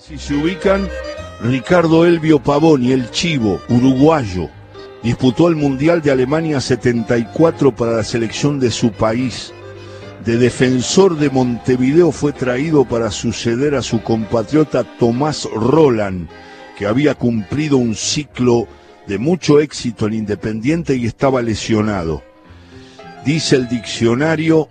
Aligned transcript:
Si 0.00 0.16
se 0.16 0.34
ubican, 0.34 0.88
Ricardo 1.42 2.06
Elvio 2.06 2.42
Pavoni, 2.42 2.92
el 2.92 3.10
chivo, 3.10 3.60
uruguayo, 3.68 4.48
disputó 5.02 5.46
el 5.48 5.56
Mundial 5.56 6.00
de 6.00 6.10
Alemania 6.10 6.58
74 6.58 7.76
para 7.76 7.92
la 7.92 8.02
selección 8.02 8.58
de 8.58 8.70
su 8.70 8.92
país. 8.92 9.52
De 10.24 10.38
defensor 10.38 11.18
de 11.18 11.28
Montevideo 11.28 12.12
fue 12.12 12.32
traído 12.32 12.86
para 12.86 13.10
suceder 13.10 13.74
a 13.74 13.82
su 13.82 14.02
compatriota 14.02 14.84
Tomás 14.84 15.46
Roland, 15.54 16.28
que 16.78 16.86
había 16.86 17.14
cumplido 17.14 17.76
un 17.76 17.94
ciclo 17.94 18.66
de 19.06 19.18
mucho 19.18 19.60
éxito 19.60 20.06
en 20.06 20.14
Independiente 20.14 20.96
y 20.96 21.04
estaba 21.04 21.42
lesionado. 21.42 22.22
Dice 23.26 23.56
el 23.56 23.68
diccionario, 23.68 24.70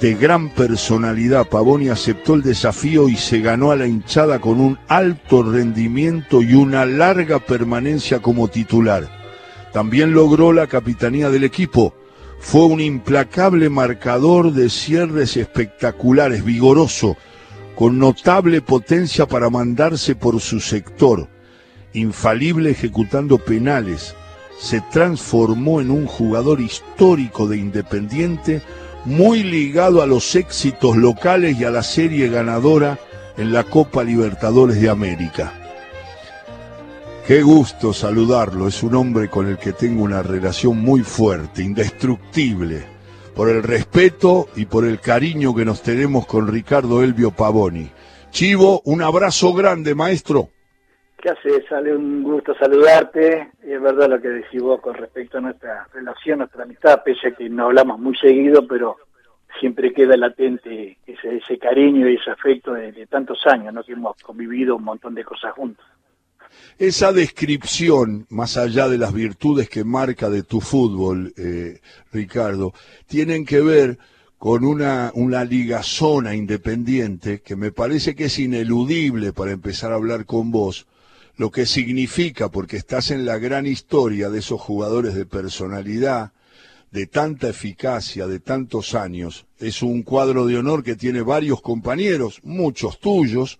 de 0.00 0.14
gran 0.14 0.50
personalidad, 0.50 1.48
Pavoni 1.48 1.88
aceptó 1.88 2.34
el 2.34 2.42
desafío 2.42 3.08
y 3.08 3.16
se 3.16 3.40
ganó 3.40 3.70
a 3.70 3.76
la 3.76 3.86
hinchada 3.86 4.40
con 4.40 4.60
un 4.60 4.78
alto 4.88 5.42
rendimiento 5.42 6.42
y 6.42 6.54
una 6.54 6.84
larga 6.84 7.38
permanencia 7.38 8.20
como 8.20 8.48
titular. 8.48 9.08
También 9.72 10.12
logró 10.12 10.52
la 10.52 10.66
capitanía 10.66 11.30
del 11.30 11.44
equipo. 11.44 11.94
Fue 12.40 12.66
un 12.66 12.80
implacable 12.80 13.68
marcador 13.68 14.52
de 14.52 14.68
cierres 14.68 15.36
espectaculares, 15.36 16.44
vigoroso, 16.44 17.16
con 17.74 17.98
notable 17.98 18.60
potencia 18.60 19.26
para 19.26 19.50
mandarse 19.50 20.14
por 20.14 20.40
su 20.40 20.60
sector, 20.60 21.28
infalible 21.92 22.70
ejecutando 22.70 23.38
penales. 23.38 24.14
Se 24.58 24.80
transformó 24.80 25.80
en 25.80 25.90
un 25.90 26.06
jugador 26.06 26.60
histórico 26.60 27.46
de 27.46 27.58
Independiente, 27.58 28.62
muy 29.06 29.44
ligado 29.44 30.02
a 30.02 30.06
los 30.06 30.34
éxitos 30.34 30.96
locales 30.96 31.58
y 31.58 31.64
a 31.64 31.70
la 31.70 31.82
serie 31.82 32.28
ganadora 32.28 32.98
en 33.38 33.52
la 33.52 33.62
Copa 33.64 34.02
Libertadores 34.02 34.80
de 34.80 34.90
América. 34.90 35.52
Qué 37.26 37.42
gusto 37.42 37.92
saludarlo, 37.92 38.68
es 38.68 38.82
un 38.82 38.94
hombre 38.94 39.28
con 39.28 39.48
el 39.48 39.58
que 39.58 39.72
tengo 39.72 40.02
una 40.02 40.22
relación 40.22 40.78
muy 40.80 41.02
fuerte, 41.02 41.62
indestructible, 41.62 42.84
por 43.34 43.48
el 43.48 43.62
respeto 43.62 44.48
y 44.56 44.66
por 44.66 44.84
el 44.84 45.00
cariño 45.00 45.54
que 45.54 45.64
nos 45.64 45.82
tenemos 45.82 46.26
con 46.26 46.48
Ricardo 46.48 47.02
Elvio 47.02 47.30
Pavoni. 47.30 47.90
Chivo, 48.30 48.82
un 48.84 49.02
abrazo 49.02 49.52
grande, 49.54 49.94
maestro. 49.94 50.50
¿Qué 51.26 51.32
haces? 51.32 51.64
Sale 51.68 51.92
un 51.92 52.22
gusto 52.22 52.54
saludarte. 52.54 53.50
Y 53.66 53.72
es 53.72 53.82
verdad 53.82 54.08
lo 54.08 54.22
que 54.22 54.28
decís 54.28 54.62
vos 54.62 54.80
con 54.80 54.94
respecto 54.94 55.38
a 55.38 55.40
nuestra 55.40 55.88
relación, 55.92 56.38
nuestra 56.38 56.62
amistad, 56.62 57.02
pese 57.04 57.26
a 57.26 57.30
que 57.32 57.48
no 57.48 57.64
hablamos 57.64 57.98
muy 57.98 58.16
seguido, 58.16 58.64
pero 58.68 58.96
siempre 59.58 59.92
queda 59.92 60.16
latente 60.16 60.98
ese, 61.04 61.38
ese 61.38 61.58
cariño 61.58 62.08
y 62.08 62.14
ese 62.14 62.30
afecto 62.30 62.74
de, 62.74 63.08
tantos 63.08 63.44
años, 63.46 63.74
¿no? 63.74 63.82
Que 63.82 63.94
hemos 63.94 64.14
convivido 64.22 64.76
un 64.76 64.84
montón 64.84 65.16
de 65.16 65.24
cosas 65.24 65.52
juntos. 65.54 65.84
Esa 66.78 67.12
descripción, 67.12 68.26
más 68.30 68.56
allá 68.56 68.86
de 68.86 68.98
las 68.98 69.12
virtudes 69.12 69.68
que 69.68 69.82
marca 69.82 70.30
de 70.30 70.44
tu 70.44 70.60
fútbol, 70.60 71.32
eh, 71.36 71.80
Ricardo, 72.12 72.72
tienen 73.08 73.44
que 73.44 73.62
ver 73.62 73.98
con 74.38 74.64
una, 74.64 75.10
una 75.16 75.42
ligazona 75.44 76.36
independiente 76.36 77.40
que 77.40 77.56
me 77.56 77.72
parece 77.72 78.14
que 78.14 78.26
es 78.26 78.38
ineludible 78.38 79.32
para 79.32 79.50
empezar 79.50 79.90
a 79.90 79.96
hablar 79.96 80.24
con 80.24 80.52
vos, 80.52 80.86
lo 81.36 81.50
que 81.50 81.66
significa, 81.66 82.50
porque 82.50 82.76
estás 82.76 83.10
en 83.10 83.26
la 83.26 83.38
gran 83.38 83.66
historia 83.66 84.30
de 84.30 84.38
esos 84.38 84.60
jugadores 84.60 85.14
de 85.14 85.26
personalidad, 85.26 86.32
de 86.90 87.06
tanta 87.06 87.48
eficacia, 87.48 88.26
de 88.26 88.40
tantos 88.40 88.94
años. 88.94 89.46
Es 89.58 89.82
un 89.82 90.02
cuadro 90.02 90.46
de 90.46 90.56
honor 90.56 90.82
que 90.82 90.96
tiene 90.96 91.20
varios 91.20 91.60
compañeros, 91.60 92.40
muchos 92.42 93.00
tuyos, 93.00 93.58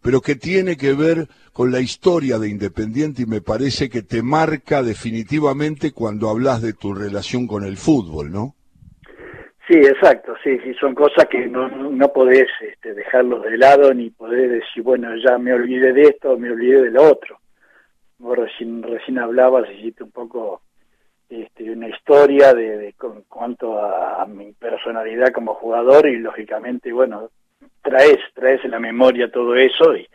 pero 0.00 0.20
que 0.20 0.36
tiene 0.36 0.76
que 0.76 0.94
ver 0.94 1.28
con 1.52 1.70
la 1.70 1.80
historia 1.80 2.38
de 2.38 2.48
Independiente 2.48 3.22
y 3.22 3.26
me 3.26 3.40
parece 3.40 3.90
que 3.90 4.02
te 4.02 4.22
marca 4.22 4.82
definitivamente 4.82 5.92
cuando 5.92 6.30
hablas 6.30 6.62
de 6.62 6.72
tu 6.72 6.94
relación 6.94 7.46
con 7.46 7.64
el 7.64 7.76
fútbol, 7.76 8.32
¿no? 8.32 8.56
Sí, 9.68 9.74
exacto, 9.74 10.34
sí, 10.42 10.58
sí, 10.58 10.74
son 10.74 10.92
cosas 10.92 11.26
que 11.26 11.46
no, 11.46 11.68
no 11.68 12.12
podés 12.12 12.48
este, 12.60 12.94
dejarlos 12.94 13.44
de 13.44 13.56
lado 13.56 13.94
ni 13.94 14.10
poder 14.10 14.50
decir, 14.50 14.82
bueno, 14.82 15.14
ya 15.16 15.38
me 15.38 15.52
olvidé 15.52 15.92
de 15.92 16.02
esto, 16.02 16.36
me 16.36 16.50
olvidé 16.50 16.82
de 16.82 16.90
lo 16.90 17.04
otro. 17.04 17.38
Vos 18.18 18.36
recién, 18.36 18.82
recién 18.82 19.20
hablabas, 19.20 19.70
hiciste 19.70 20.02
un 20.02 20.10
poco 20.10 20.62
este, 21.28 21.70
una 21.70 21.88
historia 21.88 22.52
de, 22.54 22.92
con 22.96 23.22
cuanto 23.22 23.78
a, 23.78 24.26
mi 24.26 24.52
personalidad 24.52 25.28
como 25.32 25.54
jugador 25.54 26.08
y 26.08 26.18
lógicamente, 26.18 26.92
bueno, 26.92 27.30
traes, 27.82 28.18
traes 28.34 28.64
en 28.64 28.72
la 28.72 28.80
memoria 28.80 29.30
todo 29.30 29.54
eso 29.54 29.96
y, 29.96 30.08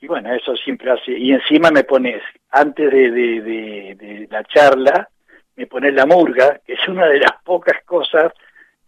y 0.00 0.06
bueno, 0.06 0.34
eso 0.34 0.56
siempre 0.56 0.90
hace, 0.90 1.12
y 1.12 1.32
encima 1.32 1.70
me 1.70 1.84
pones, 1.84 2.22
antes 2.50 2.90
de, 2.90 3.10
de, 3.10 3.94
de 3.94 4.28
la 4.30 4.42
charla, 4.44 5.08
me 5.54 5.66
pones 5.66 5.92
la 5.92 6.06
murga, 6.06 6.60
que 6.64 6.74
es 6.74 6.88
una 6.88 7.06
de 7.06 7.20
las 7.20 7.42
pocas 7.44 7.82
cosas 7.84 8.32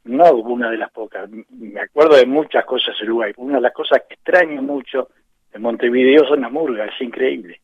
no 0.09 0.33
una 0.35 0.71
de 0.71 0.79
las 0.79 0.91
pocas, 0.91 1.29
me 1.51 1.81
acuerdo 1.81 2.17
de 2.17 2.27
muchas 2.27 2.65
cosas 2.65 2.95
en 3.01 3.09
Uruguay, 3.09 3.33
una 3.37 3.57
de 3.57 3.61
las 3.63 3.73
cosas 3.73 4.03
que 4.09 4.15
extraño 4.15 4.63
mucho 4.63 5.09
de 5.53 5.59
Montevideo 5.59 6.27
son 6.27 6.41
las 6.41 6.51
murgas, 6.51 6.91
es 6.95 7.07
increíble. 7.07 7.61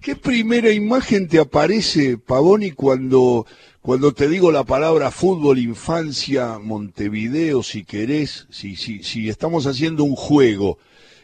¿Qué 0.00 0.16
primera 0.16 0.70
imagen 0.70 1.28
te 1.28 1.38
aparece, 1.38 2.18
Pavoni, 2.18 2.72
cuando, 2.72 3.46
cuando 3.80 4.12
te 4.12 4.28
digo 4.28 4.50
la 4.50 4.64
palabra 4.64 5.12
fútbol, 5.12 5.58
infancia, 5.58 6.58
Montevideo, 6.58 7.62
si 7.62 7.84
querés, 7.84 8.48
si, 8.50 8.74
si, 8.74 9.02
si 9.04 9.28
estamos 9.28 9.66
haciendo 9.66 10.02
un 10.02 10.16
juego 10.16 10.78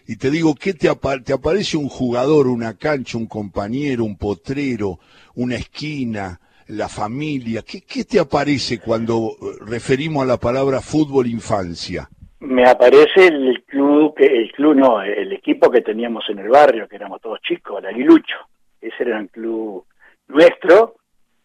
y 0.07 0.17
te 0.17 0.31
digo, 0.31 0.55
¿qué 0.55 0.73
te, 0.73 0.89
te 1.25 1.33
aparece 1.35 1.77
un 1.77 1.91
jugador, 1.91 2.47
una 2.47 2.79
cancha, 2.79 3.19
un 3.19 3.27
compañero, 3.27 4.05
un 4.05 4.17
potrero, 4.17 4.99
una 5.35 5.57
esquina, 5.57 6.41
la 6.69 6.89
familia? 6.89 7.63
¿Qué, 7.63 7.83
¿Qué 7.83 8.05
te 8.05 8.21
aparece 8.21 8.81
cuando 8.81 9.31
eh, 9.31 9.65
referimos 9.67 10.23
a 10.23 10.27
la 10.27 10.37
palabra 10.37 10.81
fútbol 10.81 11.27
infancia? 11.27 12.09
Me 12.41 12.65
aparece 12.65 13.27
el 13.27 13.65
club, 13.67 14.15
el 14.19 14.53
club 14.53 14.77
no, 14.77 15.03
el 15.03 15.33
equipo 15.33 15.71
que 15.71 15.81
teníamos 15.81 16.25
en 16.29 16.39
el 16.39 16.49
barrio, 16.49 16.87
que 16.87 16.97
éramos 16.97 17.21
todos 17.21 17.41
chicos, 17.41 17.79
el 17.81 17.87
Aguilucho. 17.87 18.37
Ese 18.81 19.03
era 19.03 19.19
un 19.19 19.27
club 19.27 19.85
nuestro, 20.29 20.95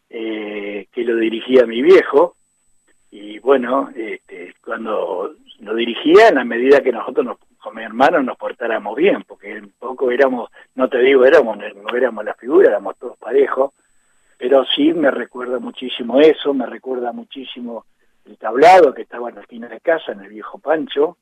eh, 0.10 0.88
que 0.92 1.04
lo 1.04 1.16
dirigía 1.18 1.66
mi 1.66 1.82
viejo. 1.82 2.36
Y 3.10 3.40
bueno, 3.40 3.90
este, 3.96 4.54
cuando 4.64 5.34
lo 5.60 5.76
dirigía, 5.76 6.28
en 6.30 6.36
la 6.36 6.44
medida 6.44 6.82
que 6.82 6.92
nosotros 6.92 7.26
nos, 7.26 7.38
con 7.62 7.76
mi 7.76 7.84
hermano 7.84 8.22
nos 8.22 8.38
portáramos 8.38 8.96
bien, 8.96 9.24
porque 9.28 9.60
un 9.60 9.74
poco 9.80 10.12
éramos, 10.12 10.52
no 10.76 10.90
te 10.90 11.00
digo 11.00 11.26
éramos, 11.26 11.58
no 11.58 11.98
éramos 11.98 12.26
la 12.26 12.36
figura, 12.36 12.70
éramos 12.70 12.98
todos 12.98 13.18
parejos, 13.18 13.72
pero 14.54 14.66
sí 14.76 14.94
me 14.94 15.10
recuerda 15.10 15.58
muchísimo 15.58 16.22
eso, 16.22 16.54
me 16.54 16.68
recuerda 16.68 17.12
muchísimo 17.12 17.86
el 18.24 18.38
tablado 18.38 18.94
que 18.94 19.02
estaba 19.02 19.30
en 19.30 19.36
la 19.36 19.42
esquina 19.42 19.68
de 19.68 19.80
casa, 19.80 20.12
en 20.12 20.22
el 20.22 20.30
viejo 20.30 20.60
Pancho. 20.60 21.18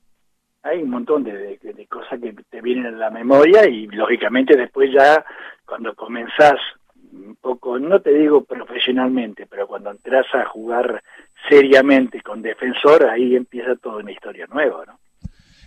Hay 0.64 0.84
un 0.84 0.90
montón 0.90 1.24
de, 1.24 1.58
cosas 1.90 2.20
que 2.20 2.34
te 2.50 2.62
vienen 2.62 2.88
en 2.88 3.00
la 3.00 3.10
memoria 3.10 3.70
y 3.70 3.88
lógicamente 3.88 4.58
después 4.58 4.92
ya 4.92 5.24
cuando 5.66 5.96
comenzás 5.96 6.60
un 7.14 7.38
poco, 7.40 7.80
no 7.80 8.02
te 8.02 8.14
digo 8.14 8.44
profesionalmente, 8.44 9.46
pero 9.46 9.66
cuando 9.66 9.92
entras 9.92 10.26
a 10.34 10.44
jugar 10.48 11.02
seriamente 11.48 12.20
con 12.20 12.42
defensor, 12.42 13.06
ahí 13.06 13.38
empieza 13.38 13.78
toda 13.78 14.00
una 14.00 14.12
historia 14.12 14.46
nueva, 14.48 14.84
¿no? 14.86 15.00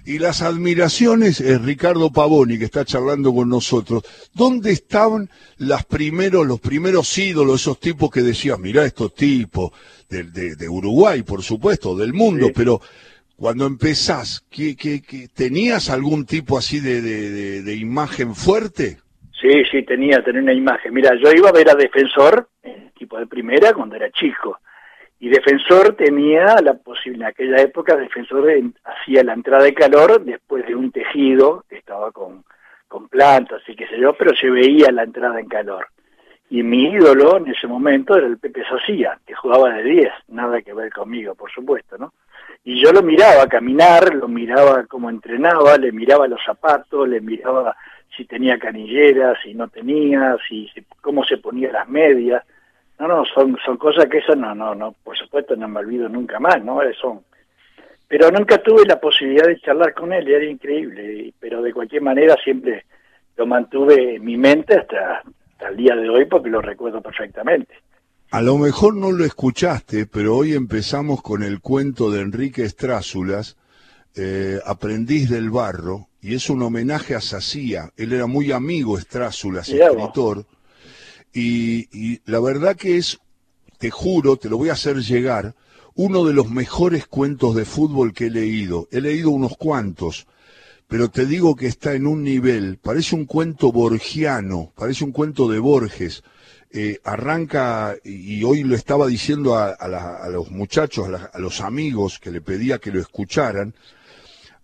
Y 0.06 0.19
las 0.19 0.42
admiraciones, 0.42 1.41
es 1.41 1.62
Ricardo 1.62 2.10
Pavoni, 2.10 2.59
que 2.59 2.66
está 2.66 2.84
charlando 2.84 3.34
con 3.34 3.48
nosotros, 3.48 4.03
¿dónde 4.34 4.70
estaban 4.70 5.31
las 5.56 5.87
primeros, 5.87 6.47
los 6.47 6.60
primeros 6.60 7.16
ídolos, 7.16 7.62
esos 7.62 7.81
tipos 7.81 8.10
que 8.10 8.20
decían, 8.20 8.60
mirá 8.60 8.84
estos 8.84 9.14
tipos, 9.14 9.72
de, 10.10 10.54
de, 10.54 10.69
Uruguay, 10.69 11.22
por 11.22 11.43
supuesto, 11.43 11.97
del 11.97 12.12
mundo, 12.12 12.48
pero 12.54 12.81
cuando 13.37 13.66
empezás, 13.66 14.44
¿qué, 14.50 14.76
qué, 14.76 15.00
tenías 15.34 15.91
algún 15.91 16.26
tipo 16.26 16.59
así 16.59 16.81
de, 16.81 17.00
de, 17.00 17.62
de, 17.62 17.75
imagen 17.75 18.34
fuerte? 18.34 18.99
Sí, 19.40 19.64
sí, 19.70 19.82
tenía, 19.82 20.23
tenía 20.23 20.43
una 20.43 20.52
imagen. 20.52 20.94
Mira, 20.94 21.12
yo 21.20 21.32
iba 21.32 21.49
a 21.49 21.52
ver 21.52 21.69
a 21.70 21.75
Defensor, 21.75 22.49
equipo 22.62 23.19
de 23.19 23.26
primera, 23.26 23.73
cuando 23.73 23.96
era 23.96 24.11
chico 24.11 24.58
y 25.20 25.28
Defensor 25.28 25.94
tenía 25.96 26.56
la 26.62 26.75
posibilidad, 26.75 27.28
en 27.28 27.32
aquella 27.32 27.62
época 27.62 27.96
Defensor 27.96 28.46
hacía 28.84 29.25
la 29.25 29.32
entrada 29.32 29.64
de 29.64 29.75
calor 29.75 30.22
después 30.25 30.66
de 30.66 30.75
un 30.75 30.90
tejido 30.90 31.64
que 31.69 31.76
estaba 31.76 32.12
con, 32.12 32.44
con 32.88 33.08
plantas 33.08 33.62
y 33.69 33.75
qué 33.75 33.87
sé 33.87 33.99
yo, 33.99 34.14
pero 34.14 34.34
se 34.37 34.50
veía 34.50 34.90
la 34.93 35.05
entrada 35.05 35.40
en 35.40 35.49
calor. 35.49 35.87
Y 36.50 36.62
mi 36.62 36.84
ídolo 36.84 37.38
en 37.38 37.49
ese 37.49 37.66
momento 37.66 38.16
era 38.16 38.26
el 38.26 38.38
Pepe 38.38 38.64
Socía, 38.69 39.19
que 39.26 39.34
jugaba 39.34 39.70
de 39.70 39.82
10, 39.82 40.12
nada 40.28 40.61
que 40.62 40.75
ver 40.75 40.93
conmigo, 40.93 41.34
por 41.34 41.50
supuesto, 41.50 41.96
¿no? 41.96 42.12
Y 42.62 42.82
yo 42.82 42.93
lo 42.93 43.02
miraba 43.02 43.46
caminar, 43.46 44.14
lo 44.14 44.28
miraba 44.28 44.84
cómo 44.87 45.10
entrenaba, 45.10 45.76
le 45.76 45.93
miraba 45.93 46.28
los 46.28 46.40
zapatos, 46.44 47.08
le 47.08 47.20
miraba 47.20 47.76
si 48.17 48.25
tenía 48.25 48.58
canilleras, 48.58 49.38
si 49.43 49.55
no 49.55 49.69
tenía, 49.69 50.37
si 50.49 50.70
cómo 51.00 51.25
se 51.25 51.38
ponía 51.38 51.72
las 51.72 51.88
medias, 51.88 52.44
no, 52.99 53.08
no, 53.08 53.25
son, 53.25 53.56
son 53.64 53.76
cosas 53.76 54.06
que 54.06 54.19
eso 54.19 54.35
no, 54.35 54.55
no, 54.55 54.75
no, 54.75 54.94
por 55.02 55.17
supuesto 55.17 55.56
no 55.56 55.69
me 55.69 55.81
olvido 55.81 56.08
nunca 56.08 56.38
más, 56.38 56.62
¿no? 56.62 56.81
Son, 57.00 57.20
pero 58.06 58.31
nunca 58.31 58.58
tuve 58.58 58.85
la 58.87 59.00
posibilidad 59.00 59.46
de 59.46 59.61
charlar 59.61 59.94
con 59.94 60.12
él, 60.12 60.29
era 60.29 60.44
increíble, 60.44 61.32
pero 61.41 61.62
de 61.62 61.73
cualquier 61.73 62.02
manera 62.02 62.37
siempre 62.43 62.85
lo 63.37 63.46
mantuve 63.46 64.17
en 64.17 64.25
mi 64.25 64.37
mente 64.37 64.75
hasta, 64.75 65.23
hasta 65.52 65.69
el 65.69 65.76
día 65.76 65.96
de 65.96 66.08
hoy 66.08 66.25
porque 66.26 66.50
lo 66.50 66.61
recuerdo 66.61 67.00
perfectamente. 67.00 67.75
A 68.31 68.43
lo 68.43 68.58
mejor 68.58 68.96
no 68.96 69.12
lo 69.12 69.25
escuchaste, 69.25 70.06
pero 70.06 70.37
hoy 70.37 70.55
empezamos 70.55 71.23
con 71.23 71.43
el 71.43 71.61
cuento 71.61 72.11
de 72.11 72.20
Enrique 72.20 72.64
Estrázulas, 72.64 73.56
eh, 74.17 74.58
Aprendiz 74.64 75.31
del 75.31 75.50
Barro, 75.50 76.08
y 76.20 76.35
es 76.35 76.50
un 76.50 76.62
homenaje 76.62 77.14
a 77.14 77.20
Sacía. 77.20 77.91
Él 77.96 78.12
era 78.12 78.26
muy 78.26 78.50
amigo 78.50 78.99
Estrázulas, 78.99 79.69
escritor, 79.69 80.46
y, 81.34 82.20
la 82.25 82.40
verdad 82.40 82.76
que 82.76 82.96
es, 82.96 83.19
te 83.78 83.90
juro, 83.90 84.36
te 84.36 84.48
lo 84.48 84.56
voy 84.56 84.69
a 84.69 84.75
hacer 84.75 84.98
llegar, 84.98 85.54
uno 85.94 86.25
de 86.25 86.32
los 86.32 86.48
mejores 86.48 87.06
cuentos 87.06 87.54
de 87.54 87.64
fútbol 87.64 88.12
que 88.12 88.26
he 88.26 88.31
leído. 88.31 88.88
He 88.90 89.00
leído 89.00 89.31
unos 89.31 89.56
cuantos, 89.56 90.26
pero 90.86 91.08
te 91.08 91.26
digo 91.26 91.56
que 91.56 91.66
está 91.66 91.94
en 91.94 92.06
un 92.06 92.22
nivel, 92.22 92.78
parece 92.78 93.16
un 93.16 93.25
cuento 93.25 93.72
borgiano, 93.72 94.72
parece 94.76 95.04
un 95.04 95.12
cuento 95.12 95.48
de 95.48 95.58
Borges. 95.58 96.22
Eh, 96.76 96.98
arranca, 97.04 97.94
y 98.02 98.42
hoy 98.42 98.64
lo 98.64 98.75
estaba 98.75 99.06
diciendo 99.06 99.56
a, 99.56 99.76
los 100.28 100.50
muchachos, 100.50 101.08
a, 101.32 101.38
los 101.38 101.60
amigos 101.60 102.19
que 102.19 102.32
le 102.32 102.40
pedía 102.40 102.78
que 102.78 102.90
lo 102.90 103.00
escucharan, 103.00 103.75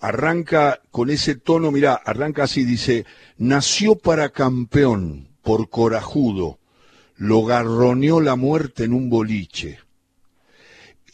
arranca 0.00 0.80
con 0.90 1.10
ese 1.10 1.36
tono, 1.36 1.70
mira, 1.70 1.94
arranca 1.94 2.44
así, 2.44 2.64
dice, 2.64 3.06
nació 3.38 3.96
para 3.96 4.30
campeón, 4.30 5.28
por 5.42 5.68
corajudo, 5.68 6.59
lo 7.20 7.44
garroneó 7.44 8.22
la 8.22 8.34
muerte 8.34 8.84
en 8.84 8.94
un 8.94 9.10
boliche. 9.10 9.78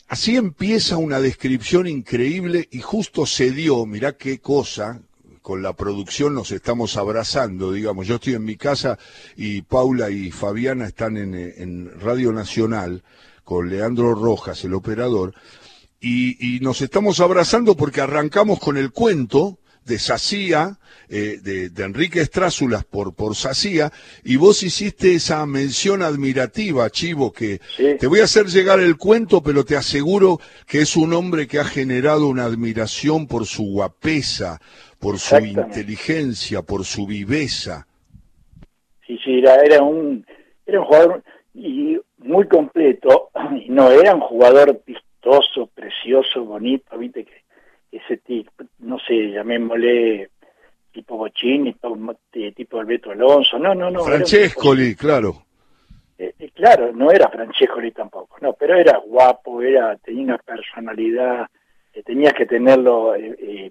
Así 0.07 0.37
empieza 0.37 0.99
una 0.99 1.19
descripción 1.19 1.89
increíble 1.89 2.69
y 2.71 2.81
justo 2.81 3.27
se 3.27 3.51
dio, 3.51 3.85
mirá 3.87 4.17
qué 4.17 4.39
cosa, 4.39 5.03
con 5.43 5.63
la 5.63 5.73
producción 5.73 6.33
nos 6.33 6.53
estamos 6.53 6.97
abrazando, 6.97 7.73
digamos, 7.73 8.07
yo 8.07 8.15
estoy 8.17 8.35
en 8.35 8.45
mi 8.45 8.55
casa 8.55 9.01
y 9.37 9.63
Paula 9.63 10.09
y 10.11 10.31
Fabiana 10.31 10.87
están 10.87 11.17
en, 11.17 11.91
Radio 11.99 12.31
Nacional 12.31 13.03
con 13.43 13.69
Leandro 13.69 14.15
Rojas, 14.15 14.63
el 14.63 14.75
operador, 14.75 15.35
y, 15.99 16.57
y 16.57 16.61
nos 16.61 16.83
estamos 16.83 17.19
abrazando 17.19 17.77
porque 17.77 18.01
arrancamos 18.01 18.61
con 18.61 18.77
el 18.77 18.93
cuento 18.93 19.59
de 19.87 19.99
Sacía, 19.99 20.79
eh, 21.09 21.39
de, 21.41 21.85
Enrique 21.85 22.21
Estrázulas 22.21 22.85
por, 22.85 23.15
por 23.15 23.37
Sacía, 23.37 23.93
y 24.25 24.37
vos 24.37 24.63
hiciste 24.63 25.15
esa 25.15 25.47
mención 25.47 26.03
admirativa, 26.03 26.91
Chivo, 26.91 27.33
que 27.33 27.61
te 27.77 28.07
voy 28.07 28.21
a 28.21 28.25
hacer 28.25 28.47
llegar 28.47 28.81
el 28.81 28.97
cuento, 28.97 29.43
pero 29.43 29.65
te 29.65 29.77
aseguro 29.77 30.41
que 30.67 30.81
es 30.81 30.97
un 30.97 31.13
hombre 31.15 31.47
que 31.47 31.61
ha 31.61 31.65
generado 31.65 32.27
una 32.27 32.45
admiración 32.45 33.29
por 33.29 33.47
su 33.47 33.65
guapesa, 33.71 34.61
por 34.99 35.19
su 35.19 35.37
inteligencia, 35.37 36.63
por 36.63 36.85
su 36.85 37.07
viveza. 37.07 37.87
Sí, 39.07 39.17
sí, 39.25 39.39
era, 39.39 39.63
era, 39.63 39.83
un, 39.83 40.27
era 40.67 40.81
un 40.81 40.87
jugador 40.87 41.23
y 41.55 41.97
muy 42.19 42.49
completo, 42.49 43.31
y 43.65 43.71
no 43.71 43.91
era 43.93 44.15
un 44.15 44.21
jugador 44.21 44.83
vistoso, 44.85 45.69
precioso, 45.73 46.45
bonito, 46.45 46.99
viste 46.99 47.25
que 47.25 47.46
ese 47.91 48.19
tipo, 48.19 48.53
no 48.81 48.99
sé, 48.99 49.31
llamémosle 49.31 50.31
tipo 50.93 51.17
Bochini, 51.19 51.77
tipo, 52.55 52.81
Alberto 52.81 53.11
Alonso, 53.11 53.59
no, 53.59 53.75
no, 53.75 53.91
no. 53.91 54.05
Francescoli, 54.05 54.95
claro. 54.95 55.43
Eh, 56.19 56.35
eh, 56.39 56.51
claro, 56.55 56.93
no 56.93 57.11
era 57.11 57.29
Francescoli 57.29 57.93
tampoco, 57.93 58.39
no, 58.41 58.55
pero 58.55 58.77
era 58.77 58.99
guapo, 58.99 59.61
era 59.61 59.97
tenía 59.97 60.25
una 60.25 60.39
personalidad, 60.39 61.47
eh, 61.93 62.03
tenías 62.03 62.33
que 62.33 62.47
tenerlo, 62.47 63.15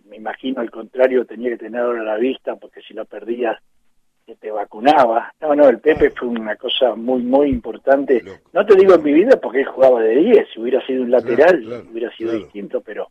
me 0.05 0.15
imagino 0.15 0.61
al 0.61 0.69
contrario, 0.69 1.25
tenía 1.25 1.49
que 1.49 1.57
tenerlo 1.57 1.99
a 1.99 2.03
la 2.03 2.17
vista 2.17 2.55
porque 2.55 2.81
si 2.81 2.93
lo 2.93 3.05
perdías 3.05 3.57
te 4.39 4.49
vacunaba. 4.49 5.31
No, 5.39 5.55
no, 5.55 5.69
el 5.69 5.79
Pepe 5.79 6.09
fue 6.09 6.27
una 6.27 6.55
cosa 6.55 6.95
muy, 6.95 7.21
muy 7.21 7.49
importante. 7.49 8.23
No 8.53 8.65
te 8.65 8.75
digo 8.75 8.95
en 8.95 9.03
mi 9.03 9.13
vida 9.13 9.39
porque 9.39 9.59
él 9.59 9.65
jugaba 9.65 10.01
de 10.01 10.15
10, 10.15 10.47
si 10.51 10.59
hubiera 10.59 10.83
sido 10.85 11.03
un 11.03 11.11
lateral 11.11 11.85
hubiera 11.91 12.11
sido 12.15 12.33
distinto, 12.33 12.81
pero 12.81 13.09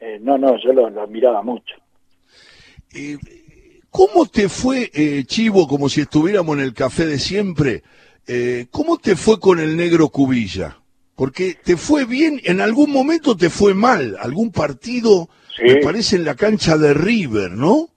eh, 0.00 0.18
no, 0.20 0.38
no, 0.38 0.56
yo 0.58 0.72
lo, 0.72 0.86
admiraba 0.86 1.42
mucho. 1.42 1.76
Eh, 2.94 3.18
¿Cómo 3.90 4.26
te 4.26 4.48
fue, 4.48 4.90
eh, 4.94 5.24
Chivo, 5.24 5.68
como 5.68 5.88
si 5.88 6.00
estuviéramos 6.00 6.56
en 6.56 6.64
el 6.64 6.74
café 6.74 7.06
de 7.06 7.18
siempre? 7.18 7.82
¿Cómo 8.70 8.96
te 8.98 9.16
fue 9.16 9.40
con 9.40 9.58
el 9.58 9.76
negro 9.76 10.08
Cubilla? 10.08 10.76
Porque 11.16 11.56
te 11.64 11.76
fue 11.76 12.04
bien, 12.04 12.40
en 12.44 12.60
algún 12.60 12.92
momento 12.92 13.36
te 13.36 13.50
fue 13.50 13.74
mal, 13.74 14.16
algún 14.20 14.52
partido, 14.52 15.28
me 15.60 15.78
parece 15.78 16.14
en 16.14 16.24
la 16.24 16.36
cancha 16.36 16.78
de 16.78 16.94
River, 16.94 17.50
¿no? 17.50 17.88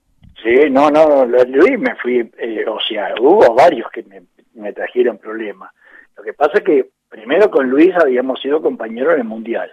Sí, 0.42 0.72
no, 0.72 0.90
no, 0.90 1.24
Luis 1.28 1.78
me 1.78 1.96
fui, 2.02 2.22
o 2.22 2.80
sea, 2.80 3.14
hubo 3.22 3.54
varios 3.54 3.92
que 3.92 4.02
me, 4.02 4.24
me 4.56 4.74
trajeron 4.74 5.20
problemas. 5.20 5.72
Lo 6.18 6.24
que 6.24 6.34
pasa 6.34 6.54
es 6.56 6.64
que 6.64 6.90
primero 7.10 7.52
con 7.52 7.70
Luis 7.70 7.94
habíamos 7.96 8.42
sido 8.42 8.60
compañeros 8.60 9.14
en 9.14 9.20
el 9.20 9.28
Mundial 9.28 9.72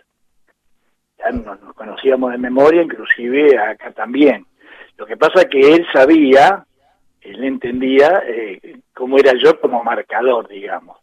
ya 1.23 1.31
nos, 1.31 1.59
conocíamos 1.75 2.33
de 2.33 2.39
memoria, 2.39 2.83
inclusive 2.83 3.59
acá 3.59 3.93
también. 3.93 4.47
Lo 4.97 5.07
que 5.07 5.17
pasa 5.17 5.43
es 5.43 5.47
que 5.47 5.75
él 5.75 5.87
sabía, 5.93 6.65
él 7.21 7.45
entendía 7.45 8.23
eh, 8.27 8.81
cómo 8.95 9.19
era 9.19 9.33
yo 9.35 9.61
como 9.61 9.83
marcador, 9.83 10.49
digamos. 10.49 10.99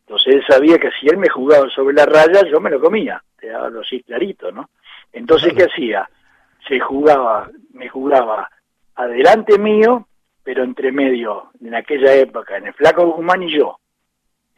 Entonces 0.00 0.34
él 0.34 0.44
sabía 0.48 0.78
que 0.78 0.90
si 1.00 1.06
él 1.08 1.18
me 1.18 1.28
jugaba 1.28 1.68
sobre 1.70 1.94
la 1.94 2.06
raya, 2.06 2.42
yo 2.50 2.60
me 2.60 2.70
lo 2.70 2.80
comía, 2.80 3.22
te 3.38 3.48
daba 3.48 3.70
así 3.80 4.02
clarito, 4.02 4.50
¿no? 4.50 4.70
Entonces, 5.12 5.52
¿qué 5.54 5.64
hacía? 5.64 6.08
Se 6.68 6.78
jugaba, 6.80 7.50
me 7.72 7.88
jugaba 7.88 8.50
adelante 8.94 9.58
mío, 9.58 10.06
pero 10.42 10.62
entre 10.62 10.92
medio, 10.92 11.50
en 11.64 11.74
aquella 11.74 12.14
época, 12.14 12.56
en 12.56 12.68
el 12.68 12.74
Flaco 12.74 13.06
Guzmán 13.06 13.42
y 13.42 13.56
yo. 13.56 13.78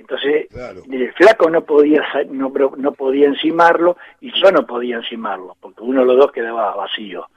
Entonces, 0.02 0.48
el 0.90 1.12
flaco 1.12 1.48
no 1.48 1.64
podía, 1.64 2.02
no, 2.28 2.52
no 2.76 2.92
podía 2.92 3.28
encimarlo 3.28 3.96
y 4.20 4.32
yo 4.32 4.50
no 4.50 4.66
podía 4.66 4.96
encimarlo, 4.96 5.56
porque 5.60 5.82
uno 5.82 6.00
de 6.00 6.06
los 6.06 6.16
dos 6.16 6.32
quedaba 6.32 6.74
vacío. 6.74 7.28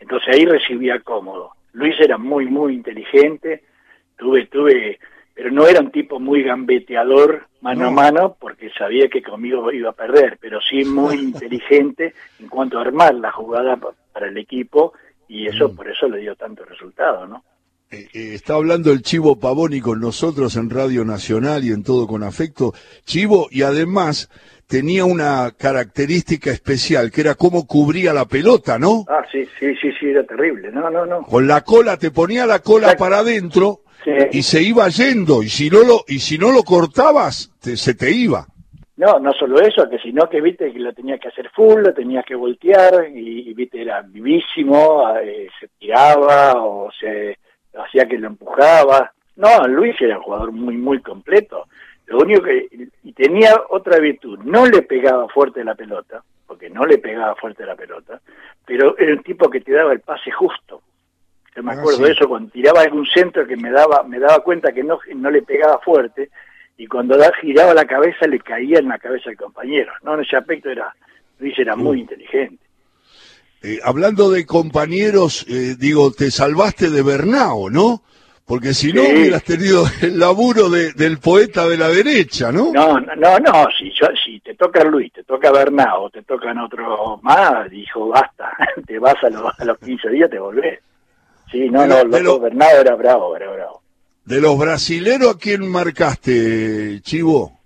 Entonces 0.00 0.34
ahí 0.34 0.44
recibía 0.44 0.98
cómodo. 0.98 1.52
Luis 1.72 1.94
era 2.00 2.18
muy, 2.18 2.46
muy 2.46 2.74
inteligente, 2.74 3.62
tuve, 4.16 4.46
tuve, 4.46 4.98
pero 5.32 5.52
no 5.52 5.68
era 5.68 5.80
un 5.80 5.92
tipo 5.92 6.18
muy 6.18 6.42
gambeteador 6.42 7.46
mano 7.60 7.86
a 7.86 7.90
mano, 7.92 8.36
porque 8.38 8.70
sabía 8.70 9.08
que 9.08 9.22
conmigo 9.22 9.70
iba 9.70 9.90
a 9.90 9.92
perder, 9.92 10.38
pero 10.40 10.60
sí 10.60 10.84
muy 10.84 11.18
inteligente 11.18 12.14
en 12.40 12.48
cuanto 12.48 12.78
a 12.78 12.82
armar 12.82 13.14
la 13.14 13.30
jugada 13.30 13.78
para 14.12 14.26
el 14.26 14.36
equipo, 14.36 14.92
y 15.28 15.46
eso 15.46 15.68
mm. 15.68 15.76
por 15.76 15.88
eso 15.88 16.08
le 16.08 16.18
dio 16.18 16.34
tanto 16.34 16.64
resultado, 16.64 17.28
¿no? 17.28 17.44
Eh, 17.90 18.06
eh, 18.12 18.34
está 18.34 18.54
hablando 18.54 18.92
el 18.92 19.00
Chivo 19.00 19.40
Pavoni 19.40 19.80
con 19.80 19.98
nosotros 19.98 20.56
en 20.56 20.68
Radio 20.68 21.06
Nacional 21.06 21.64
y 21.64 21.72
en 21.72 21.82
todo 21.82 22.06
con 22.06 22.22
afecto. 22.22 22.74
Chivo, 23.04 23.48
y 23.50 23.62
además 23.62 24.28
tenía 24.66 25.06
una 25.06 25.52
característica 25.56 26.50
especial, 26.50 27.10
que 27.10 27.22
era 27.22 27.34
cómo 27.34 27.66
cubría 27.66 28.12
la 28.12 28.26
pelota, 28.26 28.78
¿no? 28.78 29.06
Ah, 29.08 29.24
sí, 29.32 29.42
sí, 29.58 29.74
sí, 29.80 29.90
sí, 29.98 30.10
era 30.10 30.22
terrible. 30.24 30.70
No, 30.70 30.90
no, 30.90 31.06
no. 31.06 31.22
Con 31.22 31.46
la 31.46 31.62
cola, 31.62 31.96
te 31.96 32.10
ponía 32.10 32.44
la 32.44 32.58
cola 32.58 32.94
para 32.98 33.20
adentro 33.20 33.80
y 34.32 34.42
se 34.42 34.62
iba 34.62 34.86
yendo, 34.88 35.42
y 35.42 35.48
si 35.48 35.70
no 35.70 35.82
lo, 35.82 36.04
y 36.06 36.18
si 36.18 36.36
no 36.36 36.52
lo 36.52 36.64
cortabas, 36.64 37.50
se 37.60 37.94
te 37.94 38.10
iba. 38.10 38.46
No, 38.98 39.18
no 39.18 39.32
solo 39.32 39.60
eso, 39.60 39.88
que 39.88 39.98
sino 39.98 40.28
que 40.28 40.42
viste 40.42 40.72
que 40.72 40.78
lo 40.78 40.92
tenía 40.92 41.18
que 41.18 41.28
hacer 41.28 41.48
full, 41.54 41.82
lo 41.82 41.94
tenía 41.94 42.22
que 42.22 42.34
voltear, 42.34 43.08
y, 43.14 43.54
viste, 43.54 43.80
era 43.80 44.02
vivísimo, 44.02 45.08
eh, 45.22 45.48
se 45.58 45.68
tiraba 45.78 46.52
o 46.62 46.90
se 47.00 47.38
hacía 47.76 48.06
que 48.06 48.18
lo 48.18 48.28
empujaba. 48.28 49.12
No, 49.36 49.66
Luis 49.68 50.00
era 50.00 50.18
un 50.18 50.24
jugador 50.24 50.52
muy, 50.52 50.76
muy 50.76 51.00
completo. 51.00 51.66
Lo 52.06 52.18
único 52.18 52.42
que. 52.42 52.68
Y 53.04 53.12
tenía 53.12 53.54
otra 53.70 53.98
virtud, 53.98 54.38
no 54.44 54.66
le 54.66 54.82
pegaba 54.82 55.28
fuerte 55.28 55.62
la 55.62 55.74
pelota, 55.74 56.22
porque 56.46 56.70
no 56.70 56.86
le 56.86 56.98
pegaba 56.98 57.34
fuerte 57.34 57.66
la 57.66 57.76
pelota, 57.76 58.20
pero 58.64 58.96
era 58.96 59.12
un 59.12 59.22
tipo 59.22 59.50
que 59.50 59.60
te 59.60 59.72
daba 59.72 59.92
el 59.92 60.00
pase 60.00 60.30
justo. 60.30 60.82
Yo 61.54 61.62
me 61.62 61.72
ah, 61.72 61.74
acuerdo 61.74 62.04
de 62.04 62.12
eso 62.12 62.28
cuando 62.28 62.50
tiraba 62.50 62.80
algún 62.80 63.06
centro 63.06 63.46
que 63.46 63.56
me 63.56 63.70
daba, 63.70 64.02
me 64.04 64.18
daba 64.18 64.42
cuenta 64.42 64.72
que 64.72 64.82
no, 64.82 64.98
no 65.16 65.30
le 65.30 65.42
pegaba 65.42 65.78
fuerte, 65.80 66.30
y 66.78 66.86
cuando 66.86 67.16
da, 67.18 67.32
giraba 67.40 67.74
la 67.74 67.84
cabeza 67.84 68.26
le 68.26 68.38
caía 68.38 68.78
en 68.78 68.88
la 68.88 68.98
cabeza 68.98 69.30
al 69.30 69.36
compañero. 69.36 69.92
No, 70.02 70.14
en 70.14 70.20
ese 70.20 70.36
aspecto 70.36 70.70
era, 70.70 70.94
Luis 71.40 71.58
era 71.58 71.76
muy 71.76 72.00
inteligente. 72.00 72.64
Eh, 73.62 73.80
hablando 73.82 74.30
de 74.30 74.46
compañeros, 74.46 75.44
eh, 75.48 75.74
digo, 75.78 76.12
te 76.12 76.30
salvaste 76.30 76.90
de 76.90 77.02
Bernao, 77.02 77.70
¿no? 77.70 78.02
Porque 78.46 78.72
si 78.72 78.92
no 78.92 79.02
hubieras 79.02 79.42
tenido 79.42 79.84
el 80.00 80.18
laburo 80.18 80.70
del 80.70 81.18
poeta 81.18 81.68
de 81.68 81.76
la 81.76 81.88
derecha, 81.88 82.52
¿no? 82.52 82.72
No, 82.72 82.98
no, 82.98 83.38
no, 83.38 83.66
si, 83.76 83.92
si 84.24 84.40
te 84.40 84.54
toca 84.54 84.84
Luis, 84.84 85.12
te 85.12 85.24
toca 85.24 85.50
Bernao, 85.50 86.08
te 86.08 86.22
tocan 86.22 86.56
otro 86.58 87.18
más, 87.22 87.68
dijo, 87.68 88.08
basta, 88.08 88.56
te 88.86 88.98
vas 88.98 89.16
a, 89.22 89.28
los, 89.28 89.60
a 89.60 89.64
los 89.64 89.78
15 89.78 90.08
días, 90.10 90.30
te 90.30 90.38
volvés. 90.38 90.80
Sí, 91.50 91.68
no, 91.68 91.86
no, 91.86 92.04
lo, 92.04 92.40
Bernao 92.40 92.80
era 92.80 92.94
bravo, 92.94 93.36
era 93.36 93.50
bravo. 93.50 93.82
¿De 94.24 94.40
los 94.40 94.56
brasileros 94.58 95.34
a 95.34 95.38
quién 95.38 95.66
marcaste, 95.68 97.00
Chivo? 97.02 97.58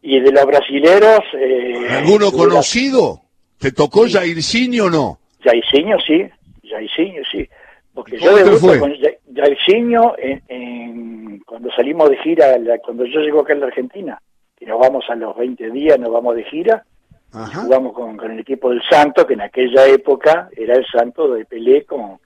Y 0.00 0.20
de 0.20 0.32
los 0.32 0.46
brasileros... 0.46 1.20
Eh, 1.34 1.88
¿Alguno 1.90 2.32
conocido? 2.32 3.22
¿Te 3.58 3.72
tocó 3.72 4.08
Jairzinho 4.08 4.84
o 4.84 4.90
no? 4.90 5.17
Jairzinho 5.42 5.98
sí, 6.00 6.28
Jairzinho 6.68 7.22
sí. 7.30 7.48
Porque 7.94 8.18
yo 8.18 8.36
debuto 8.36 8.78
con 8.78 8.94
Jairzinho 9.34 10.14
en, 10.18 11.40
cuando 11.40 11.70
salimos 11.72 12.10
de 12.10 12.18
gira, 12.18 12.56
cuando 12.84 13.04
yo 13.04 13.20
llego 13.20 13.40
acá 13.40 13.54
en 13.54 13.60
la 13.60 13.66
Argentina, 13.66 14.22
que 14.56 14.66
nos 14.66 14.78
vamos 14.78 15.04
a 15.08 15.14
los 15.14 15.36
20 15.36 15.70
días, 15.70 15.98
nos 15.98 16.12
vamos 16.12 16.36
de 16.36 16.44
gira, 16.44 16.84
jugamos 17.32 17.92
con, 17.92 18.30
el 18.30 18.40
equipo 18.40 18.70
del 18.70 18.82
Santo, 18.88 19.26
que 19.26 19.34
en 19.34 19.40
aquella 19.40 19.86
época 19.86 20.48
era 20.56 20.74
el 20.76 20.86
Santo 20.86 21.32
de 21.32 21.44
Pelé, 21.44 21.84
con, 21.84 22.18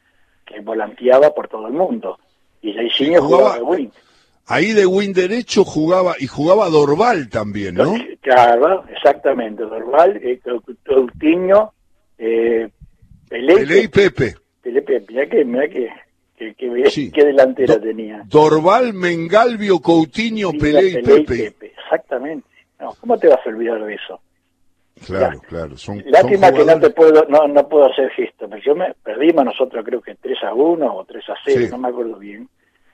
que 0.44 0.60
volanteaba 0.60 1.30
por 1.30 1.48
todo 1.48 1.68
el 1.68 1.72
mundo. 1.72 2.18
Y 2.60 2.74
Jairzinho 2.74 3.22
jugaba, 3.22 3.56
de 3.56 3.62
win. 3.62 3.92
Ahí 4.46 4.72
de 4.72 4.84
win 4.84 5.12
derecho 5.12 5.64
jugaba, 5.64 6.14
y 6.18 6.26
jugaba 6.26 6.68
Dorval 6.68 7.28
también, 7.30 7.76
¿no? 7.76 7.94
Claro, 8.20 8.84
exactamente, 8.94 9.62
Dorval, 9.62 10.20
eh, 10.22 10.40
Coutinho, 10.84 11.72
eh, 12.18 12.68
Pelé, 13.32 13.82
y 13.84 13.88
Pepe. 13.88 14.34
Pelé, 14.60 14.82
Pepe, 14.82 15.06
mira 15.08 15.26
que, 15.26 15.42
mira 15.42 15.66
que, 15.66 15.88
que, 16.54 17.24
delantera 17.24 17.80
tenía. 17.80 18.22
Dorval, 18.26 18.92
Mengalvio, 18.92 19.80
Coutinho, 19.80 20.52
Pelé, 20.52 21.00
y, 21.00 21.02
Pepe. 21.02 21.72
Exactamente. 21.82 22.46
No, 22.78 22.94
¿Cómo 23.00 23.16
te 23.16 23.28
vas 23.28 23.40
a 23.46 23.48
olvidar 23.48 23.82
de 23.84 23.94
eso? 23.94 24.20
Claro, 25.06 25.40
claro. 25.48 25.76
Son, 25.78 26.02
Lástima 26.06 26.52
que 26.52 26.62
no 26.62 26.78
te 26.78 26.90
puedo, 26.90 27.24
no, 27.28 27.48
no 27.48 27.68
puedo 27.68 27.86
hacer 27.90 28.10
gesto. 28.10 28.48
Pero 28.50 28.62
yo 28.62 28.74
me 28.74 28.92
perdimos 29.02 29.46
nosotros 29.46 29.82
creo 29.82 30.02
que 30.02 30.14
3 30.14 30.38
a 30.44 30.52
1 30.52 30.94
o 30.94 31.04
3 31.06 31.24
a 31.30 31.34
0, 31.42 31.66
no 31.70 31.78
me 31.78 31.88
acuerdo 31.88 32.18
bien. 32.18 32.46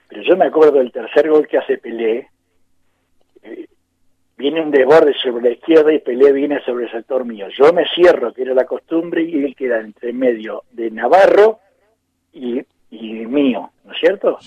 Pero 0.09 0.23
yo 0.23 0.37
me 0.37 0.47
acuerdo 0.47 0.78
del 0.78 0.92
tercer 0.92 1.28
gol 1.28 1.49
que 1.49 1.59
hace 1.59 1.78
Pelé. 1.78 2.28
Viene 4.38 4.62
un 4.62 4.71
desborde 4.71 5.14
sobre 5.14 5.42
la 5.42 5.50
izquierda 5.50 5.92
y 5.92 5.99
Pelé 5.99 6.33
viene 6.33 6.61
sobre 6.64 6.85
el 6.85 6.92
sector 6.92 7.25
mío. 7.25 7.49
Yo 7.59 7.73
me 7.73 7.85
cierro, 7.92 8.33
que 8.33 8.42
era 8.42 8.54
la 8.54 8.64
costumbre, 8.64 9.25
y 9.25 9.45
él 9.45 9.57
queda 9.57 9.80
entre 9.80 10.12
medio 10.12 10.62
de 10.71 10.92
Navarro 10.92 11.59
y, 12.33 12.64
mío, 12.92 13.73
¿no 13.85 13.92
es 13.92 13.99
cierto? 13.99 14.38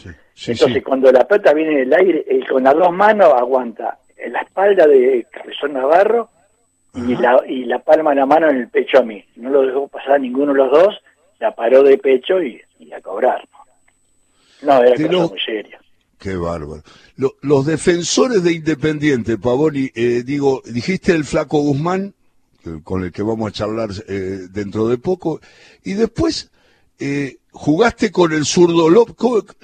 Entonces, 0.47 0.81
cuando 0.81 1.11
la 1.11 1.27
pelota 1.27 1.53
viene 1.53 1.73
en 1.73 1.79
el 1.79 1.93
aire, 1.93 2.25
él 2.25 2.47
con 2.47 2.63
las 2.63 2.73
dos 2.73 2.91
manos 2.93 3.33
aguanta 3.33 3.99
en 4.15 4.31
la 4.31 4.39
espalda 4.39 4.87
de 4.87 5.27
Cabezón 5.29 5.73
Navarro 5.73 6.29
y 6.95 7.15
la, 7.17 7.43
y 7.45 7.65
la 7.65 7.79
palma 7.79 8.11
de 8.11 8.17
la 8.17 8.25
mano 8.25 8.49
en 8.49 8.57
el 8.57 8.69
pecho 8.69 8.99
a 8.99 9.03
mí. 9.03 9.21
No 9.35 9.49
lo 9.49 9.65
dejó 9.65 9.89
pasar 9.89 10.13
a 10.13 10.19
ninguno 10.19 10.53
de 10.53 10.59
los 10.59 10.71
dos, 10.71 11.01
la 11.39 11.53
paró 11.53 11.83
de 11.83 11.97
pecho 11.97 12.41
y, 12.41 12.61
a 12.93 13.01
cobrar. 13.01 13.43
No, 14.61 14.81
era 14.81 14.95
cosa 14.95 15.27
muy 15.27 15.39
seria. 15.39 15.80
Qué 16.21 16.35
bárbaro. 16.35 16.83
los 17.41 17.65
defensores 17.65 18.43
de 18.43 18.53
Independiente, 18.53 19.39
Pavoni, 19.39 19.89
eh, 19.95 20.21
digo, 20.23 20.61
dijiste 20.63 21.13
el 21.13 21.23
flaco 21.23 21.57
Guzmán, 21.57 22.13
con 22.83 23.03
el 23.03 23.11
que 23.11 23.23
vamos 23.23 23.49
a 23.49 23.51
charlar 23.51 23.89
eh, 24.07 24.45
dentro 24.51 24.87
de 24.87 24.99
poco, 24.99 25.39
y 25.83 25.93
después 25.93 26.51
eh, 26.99 27.37
jugaste 27.51 28.11
con 28.11 28.33
el 28.33 28.45
zurdo 28.45 28.87
López. 28.87 29.15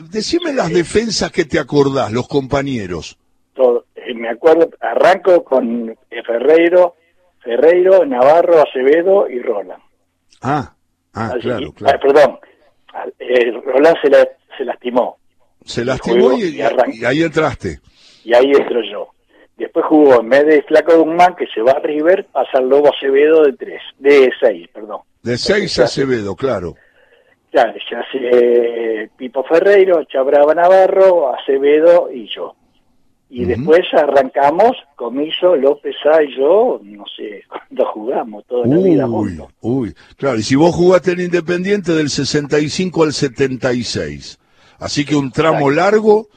Decime 0.09 0.51
las 0.51 0.73
defensas 0.73 1.31
que 1.31 1.45
te 1.45 1.59
acordás, 1.59 2.11
los 2.11 2.27
compañeros. 2.27 3.19
Todo, 3.53 3.85
me 4.15 4.29
acuerdo, 4.29 4.71
arranco 4.79 5.43
con 5.43 5.95
Ferreiro, 6.25 6.95
Ferreiro, 7.43 8.03
Navarro, 8.03 8.63
Acevedo 8.63 9.29
y 9.29 9.43
Roland. 9.43 9.83
Ah, 10.41 10.73
ah 11.13 11.35
claro, 11.39 11.71
claro. 11.73 11.95
Ah, 11.95 12.01
perdón, 12.01 12.39
Roland 13.63 13.97
se, 14.01 14.09
se 14.57 14.65
lastimó 14.65 15.19
se 15.67 15.85
lastimó 15.85 16.33
y, 16.33 16.61
ahí 17.05 17.21
entraste. 17.21 17.79
Y 18.23 18.33
ahí 18.33 18.51
entro 18.51 18.81
yo. 18.81 19.09
Después 19.57 19.85
jugó, 19.85 20.21
en 20.21 20.29
vez 20.29 20.45
de 20.45 20.61
Flaco 20.63 21.03
Guzmán, 21.03 21.35
que 21.35 21.47
se 21.47 21.61
va 21.61 21.71
a 21.73 21.79
River, 21.79 22.25
pasa 22.31 22.59
el 22.59 22.69
Lobo 22.69 22.93
Acevedo 22.93 23.43
de 23.43 23.53
tres, 23.53 23.81
de 23.97 24.31
seis, 24.39 24.67
perdón. 24.71 25.01
De 25.23 25.37
seis 25.37 25.77
Acevedo, 25.79 26.35
claro. 26.35 26.75
Claro, 27.51 27.73
ya 27.89 27.99
hace 28.01 29.09
Pipo 29.17 29.43
Ferreiro, 29.43 30.03
Chabraba 30.03 30.53
Navarro, 30.53 31.33
Acevedo 31.35 32.09
y 32.11 32.29
yo. 32.33 32.55
Y 33.29 33.43
después 33.45 33.81
arrancamos, 33.93 34.77
Comiso, 34.95 35.55
López 35.55 35.95
A 36.05 36.23
y 36.23 36.37
yo, 36.37 36.79
no 36.83 37.03
sé 37.15 37.43
cuándo 37.49 37.85
jugamos, 37.91 38.45
toda 38.45 38.67
la 38.67 38.77
vida 38.77 39.07
juntos. 39.07 39.47
Uy, 39.61 39.93
claro, 40.15 40.37
y 40.37 40.43
si 40.43 40.55
vos 40.55 40.73
jugaste 40.73 41.11
en 41.11 41.21
Independiente 41.21 41.93
del 41.93 42.09
65 42.09 43.03
al 43.03 43.13
76. 43.13 44.39
Así 44.79 45.05
que 45.05 45.15
un 45.15 45.31
tramo 45.31 45.69
largo. 45.69 46.27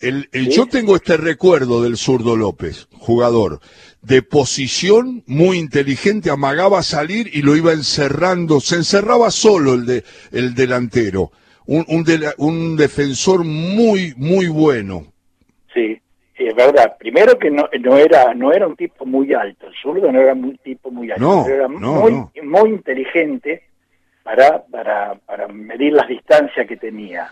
El, 0.00 0.28
Yo 0.32 0.66
tengo 0.66 0.96
este 0.96 1.18
recuerdo 1.18 1.82
del 1.82 1.98
zurdo 1.98 2.34
López, 2.34 2.88
jugador, 2.98 3.60
de 4.00 4.22
posición 4.22 5.22
muy 5.26 5.58
inteligente, 5.58 6.30
amagaba 6.30 6.82
salir 6.82 7.28
y 7.34 7.42
lo 7.42 7.54
iba 7.54 7.72
encerrando, 7.72 8.60
se 8.60 8.76
encerraba 8.76 9.30
solo 9.30 9.74
el, 9.74 9.84
de, 9.84 10.04
el 10.32 10.54
delantero, 10.54 11.32
un, 11.66 11.84
un, 11.88 12.06
un 12.38 12.76
defensor 12.76 13.44
muy, 13.44 14.14
muy 14.16 14.48
bueno. 14.48 15.12
Sí, 15.74 16.00
es 16.34 16.54
verdad. 16.54 16.96
Primero 16.98 17.38
que 17.38 17.50
no, 17.50 17.68
no, 17.78 17.98
era, 17.98 18.32
no 18.32 18.52
era 18.52 18.66
un 18.66 18.76
tipo 18.76 19.04
muy 19.04 19.34
alto, 19.34 19.66
el 19.66 19.74
zurdo 19.82 20.10
no 20.10 20.18
era 20.18 20.32
un 20.32 20.56
tipo 20.64 20.90
muy 20.90 21.10
alto, 21.10 21.46
era 21.46 21.68
muy, 21.68 22.24
muy 22.42 22.70
inteligente 22.70 23.64
para, 24.22 24.64
para, 24.64 25.14
para 25.26 25.46
medir 25.48 25.92
las 25.92 26.08
distancias 26.08 26.66
que 26.66 26.78
tenía. 26.78 27.30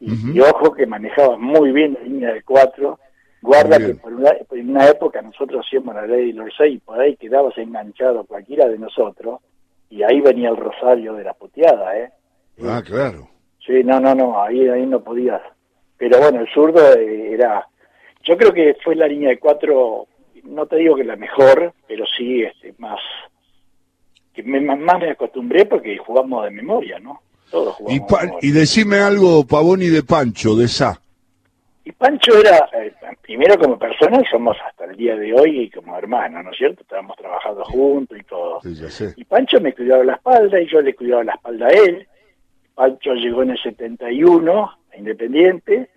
Y, 0.00 0.40
ojo 0.40 0.72
que 0.74 0.86
manejaba 0.86 1.36
muy 1.38 1.72
bien 1.72 1.94
la 1.94 2.00
línea 2.00 2.32
de 2.32 2.42
cuatro. 2.42 2.98
Guarda 3.40 3.78
que 3.78 3.94
por 3.94 4.12
una, 4.12 4.30
en 4.52 4.70
una 4.70 4.88
época 4.88 5.20
nosotros 5.22 5.64
hacíamos 5.66 5.94
la 5.94 6.06
ley 6.06 6.32
de 6.32 6.38
los 6.38 6.50
seis, 6.56 6.80
por 6.84 6.98
ahí 6.98 7.16
quedabas 7.16 7.56
enganchado 7.58 8.24
cualquiera 8.24 8.68
de 8.68 8.78
nosotros, 8.78 9.40
y 9.90 10.02
ahí 10.02 10.20
venía 10.20 10.48
el 10.48 10.56
rosario 10.56 11.14
de 11.14 11.24
la 11.24 11.34
puteada, 11.34 11.98
¿eh? 11.98 12.10
Ah, 12.62 12.82
claro. 12.84 13.28
Sí, 13.64 13.82
no, 13.84 14.00
no, 14.00 14.14
no, 14.14 14.42
ahí, 14.42 14.68
ahí 14.68 14.86
no 14.86 15.00
podías. 15.00 15.40
Pero 15.96 16.18
bueno, 16.18 16.40
el 16.40 16.48
zurdo 16.52 16.94
eh, 16.94 17.32
era, 17.32 17.66
yo 18.22 18.36
creo 18.36 18.52
que 18.52 18.76
fue 18.82 18.94
la 18.94 19.08
línea 19.08 19.30
de 19.30 19.38
cuatro, 19.38 20.06
no 20.44 20.66
te 20.66 20.76
digo 20.76 20.96
que 20.96 21.04
la 21.04 21.16
mejor, 21.16 21.72
pero 21.86 22.04
sí 22.16 22.42
este, 22.42 22.74
más, 22.78 23.00
que 24.32 24.42
más 24.42 25.00
me 25.00 25.10
acostumbré 25.10 25.66
porque 25.66 25.96
jugamos 25.98 26.44
de 26.44 26.50
memoria, 26.50 26.98
¿no? 26.98 27.20
Y, 27.88 28.00
y 28.48 28.52
decime 28.52 28.98
algo, 28.98 29.46
Pavoni, 29.46 29.86
de 29.86 30.02
Pancho, 30.02 30.54
de 30.56 30.68
Sa. 30.68 31.00
Y 31.84 31.92
Pancho 31.92 32.38
era, 32.38 32.68
eh, 32.72 32.92
primero 33.20 33.58
como 33.58 33.78
persona, 33.78 34.18
y 34.20 34.24
somos 34.30 34.56
hasta 34.66 34.86
el 34.86 34.96
día 34.96 35.16
de 35.16 35.34
hoy 35.34 35.70
como 35.70 35.96
hermanos, 35.96 36.44
¿no 36.44 36.50
es 36.50 36.56
cierto? 36.56 36.82
Estábamos 36.82 37.16
trabajando 37.16 37.64
juntos 37.64 38.18
y 38.18 38.24
todo. 38.24 38.60
Y 39.16 39.24
Pancho 39.24 39.60
me 39.60 39.74
cuidaba 39.74 40.02
la 40.04 40.14
espalda 40.14 40.60
y 40.60 40.66
yo 40.66 40.80
le 40.80 40.94
cuidaba 40.94 41.24
la 41.24 41.34
espalda 41.34 41.66
a 41.66 41.70
él. 41.70 42.06
Pancho 42.74 43.12
llegó 43.14 43.42
en 43.42 43.50
el 43.50 43.62
71 43.62 44.64
a 44.64 44.96
Independiente 44.96 45.90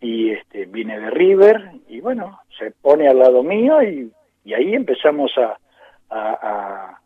y 0.00 0.30
este 0.30 0.66
viene 0.66 0.98
de 0.98 1.10
River 1.10 1.72
y 1.88 2.00
bueno, 2.00 2.40
se 2.58 2.70
pone 2.70 3.08
al 3.08 3.18
lado 3.18 3.42
mío 3.42 3.82
y, 3.82 4.10
y 4.44 4.54
ahí 4.54 4.74
empezamos 4.74 5.32
a, 5.38 5.58
a 6.10 6.92
a 6.92 7.01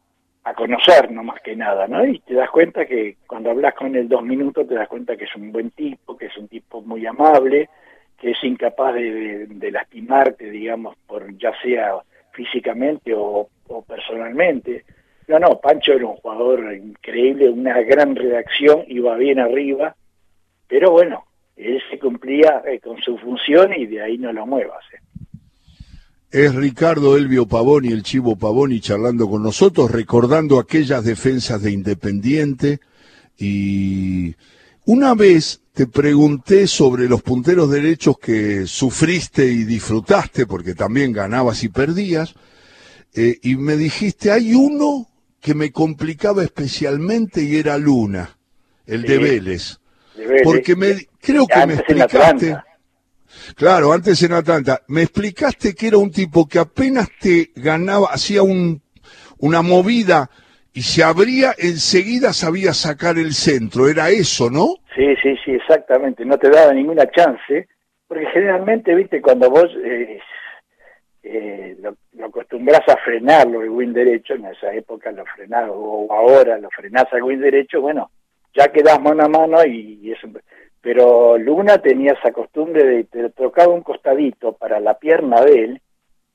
conocernos 0.55 1.25
más 1.25 1.41
que 1.41 1.57
nada, 1.57 1.89
¿no? 1.89 2.05
Y 2.07 2.21
te 2.21 2.35
das 2.35 2.51
cuenta 2.51 2.87
que 2.87 3.17
cuando 3.27 3.51
hablas 3.51 3.75
con 3.75 3.97
él 3.97 4.09
dos 4.09 4.23
minutos 4.23 4.69
te 4.69 4.75
das 4.75 4.89
cuenta 4.89 5.17
que 5.17 5.25
es 5.25 5.35
un 5.35 5.51
buen 5.51 5.71
tipo, 5.71 6.17
que 6.17 6.27
es 6.27 6.37
un 6.37 6.49
tipo 6.49 6.83
muy 6.83 7.05
amable, 7.07 7.69
que 8.19 8.31
es 8.31 8.45
incapaz 8.45 8.95
de, 8.95 9.71
lastimarte, 9.71 10.51
digamos, 10.51 10.97
por 11.07 11.37
ya 11.37 11.53
sea 11.61 11.97
físicamente 12.33 13.13
o, 13.15 13.49
personalmente. 13.87 14.85
No, 15.29 15.39
no, 15.39 15.61
Pancho 15.61 15.95
era 15.95 16.07
un 16.07 16.17
jugador 16.17 16.73
increíble, 16.75 17.49
una 17.49 17.81
gran 17.83 18.15
redacción, 18.15 18.85
iba 18.87 19.17
bien 19.17 19.41
arriba, 19.41 19.97
pero 20.69 20.93
bueno, 20.93 21.25
él 21.57 21.83
se 21.91 21.99
cumplía 21.99 22.63
eh, 22.67 22.79
con 22.81 23.01
su 23.03 23.19
función 23.19 23.73
y 23.75 23.87
de 23.87 24.03
ahí 24.03 24.19
no 24.19 24.33
lo 24.33 24.47
muevas. 24.47 24.85
¿eh? 24.93 24.99
Es 26.37 26.55
Ricardo 26.55 27.17
Elvio 27.17 27.47
Pavoni, 27.47 27.89
el 27.89 28.03
Chivo 28.03 28.37
Pavoni, 28.37 28.79
charlando 28.79 29.27
con 29.27 29.43
nosotros, 29.43 29.91
recordando 29.91 30.59
aquellas 30.59 31.03
defensas 31.03 31.63
de 31.63 31.71
Independiente. 31.71 32.81
Y 33.39 34.35
una 34.85 35.15
vez 35.15 35.63
te 35.73 35.87
pregunté 35.87 36.67
sobre 36.67 37.09
los 37.09 37.23
punteros 37.23 37.71
derechos 37.71 38.19
que 38.19 38.67
sufriste 38.67 39.47
y 39.47 39.65
disfrutaste, 39.65 40.45
porque 40.45 40.75
también 40.75 41.11
ganabas 41.11 41.65
y 41.65 41.71
perdías, 41.71 42.35
eh, 43.15 43.39
y 43.43 43.57
me 43.57 43.79
dijiste, 43.79 44.31
hay 44.31 44.53
uno 44.53 45.09
que 45.41 45.55
me 45.55 45.73
complicaba 45.73 46.45
especialmente 46.45 47.45
y 47.45 47.57
era 47.57 47.79
Luna, 47.79 48.37
el 48.85 49.05
de 49.05 49.17
Vélez. 49.17 49.79
Porque 50.45 50.77
me, 50.77 51.09
creo 51.19 51.47
que 51.47 51.67
me 51.67 51.75
explicaste. 51.77 52.59
Claro, 53.57 53.93
antes 53.93 54.23
en 54.23 54.33
Atlanta. 54.33 54.83
Me 54.89 55.03
explicaste 55.03 55.75
que 55.75 55.89
era 55.89 55.99
un 55.99 56.11
tipo 56.11 56.49
que 56.49 56.59
apenas 56.59 57.09
te 57.21 57.51
ganaba, 57.55 58.09
hacía 58.13 58.43
un, 58.43 58.81
una 59.39 59.63
movida 59.63 60.31
y 60.73 60.83
se 60.83 61.03
abría, 61.03 61.55
enseguida 61.57 62.33
sabía 62.33 62.73
sacar 62.73 63.19
el 63.19 63.33
centro. 63.33 63.89
Era 63.89 64.11
eso, 64.11 64.51
¿no? 64.51 64.77
Sí, 64.95 65.15
sí, 65.23 65.37
sí, 65.45 65.53
exactamente. 65.53 66.25
No 66.25 66.39
te 66.39 66.51
daba 66.51 66.73
ninguna 66.73 67.07
chance, 67.11 67.69
porque 68.07 68.27
generalmente, 68.27 68.95
viste, 68.95 69.21
cuando 69.21 69.51
vos 69.51 69.71
eh, 69.85 70.19
eh, 71.23 71.77
lo, 71.81 71.97
acostumbras 72.27 72.83
a 72.89 72.97
frenarlo 72.99 73.63
el 73.63 73.71
win 73.71 73.93
derecho, 73.93 74.35
en 74.35 74.47
esa 74.47 74.73
época 74.73 75.11
lo 75.13 75.25
frenaba, 75.27 75.71
o 75.71 76.13
ahora 76.13 76.59
lo 76.59 76.69
frenás 76.71 77.07
al 77.13 77.23
win 77.23 77.41
derecho, 77.41 77.81
bueno, 77.81 78.11
ya 78.55 78.69
quedás 78.69 79.01
mano 79.01 79.25
a 79.25 79.29
mano 79.29 79.65
y, 79.67 80.13
eso. 80.13 80.29
Pero 80.87 81.37
Luna 81.37 81.79
tenía 81.79 82.13
esa 82.13 82.31
costumbre 82.31 82.85
de 82.85 83.03
te 83.03 83.31
tocaba 83.31 83.75
un 83.75 83.83
costadito 83.83 84.53
para 84.53 84.79
la 84.79 84.97
pierna 84.97 85.41
de 85.41 85.65
él 85.65 85.81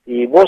y 0.04 0.26
vos, 0.26 0.44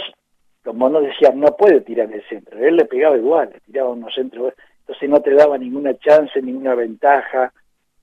como 0.62 0.90
no 0.90 1.00
decías, 1.00 1.34
no 1.34 1.56
puede 1.56 1.80
tirar 1.80 2.12
el 2.12 2.23
centro, 2.28 2.58
él 2.58 2.76
le 2.76 2.84
pegaba 2.84 3.16
igual, 3.16 3.49
le 3.50 3.61
tiraba 3.61 3.88
unos 3.88 4.14
centros, 4.14 4.52
entonces 4.80 5.08
no 5.08 5.23
te 5.23 5.32
daba 5.32 5.56
ninguna 5.56 5.96
chance, 5.96 6.42
ninguna 6.42 6.75
ventaja 6.75 7.50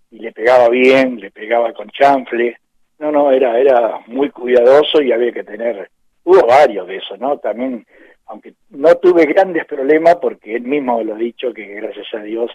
y 0.09 0.17
le 0.17 0.31
pegaba 0.31 0.69
bien, 0.69 1.19
le 1.19 1.29
pegaba 1.29 1.71
con 1.71 1.87
chanfle. 1.91 2.57
No, 2.97 3.11
no, 3.11 3.31
era, 3.31 3.59
era 3.59 3.99
muy 4.07 4.31
cuidadoso 4.31 5.03
y 5.03 5.11
había 5.11 5.31
que 5.31 5.43
tener, 5.43 5.87
hubo 6.23 6.47
varios 6.47 6.87
de 6.87 6.95
esos, 6.95 7.19
¿no? 7.19 7.37
También, 7.37 7.85
aunque 8.25 8.55
no 8.71 8.95
tuve 8.95 9.27
grandes 9.27 9.65
problemas 9.65 10.15
porque 10.15 10.55
él 10.55 10.63
mismo 10.63 11.03
lo 11.03 11.13
ha 11.13 11.17
dicho 11.19 11.53
que 11.53 11.67
gracias 11.75 12.07
a 12.15 12.23
Dios 12.23 12.49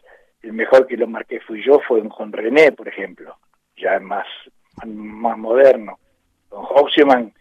el 0.46 0.52
mejor 0.52 0.86
que 0.86 0.96
lo 0.96 1.08
marqué 1.08 1.40
fui 1.40 1.62
yo, 1.62 1.80
fue 1.80 2.08
con 2.08 2.32
René, 2.32 2.70
por 2.70 2.86
ejemplo, 2.86 3.36
ya 3.76 3.98
más, 3.98 4.26
más 4.86 5.36
moderno. 5.36 5.98
Con 6.48 6.64
Hoxieman 6.64 7.32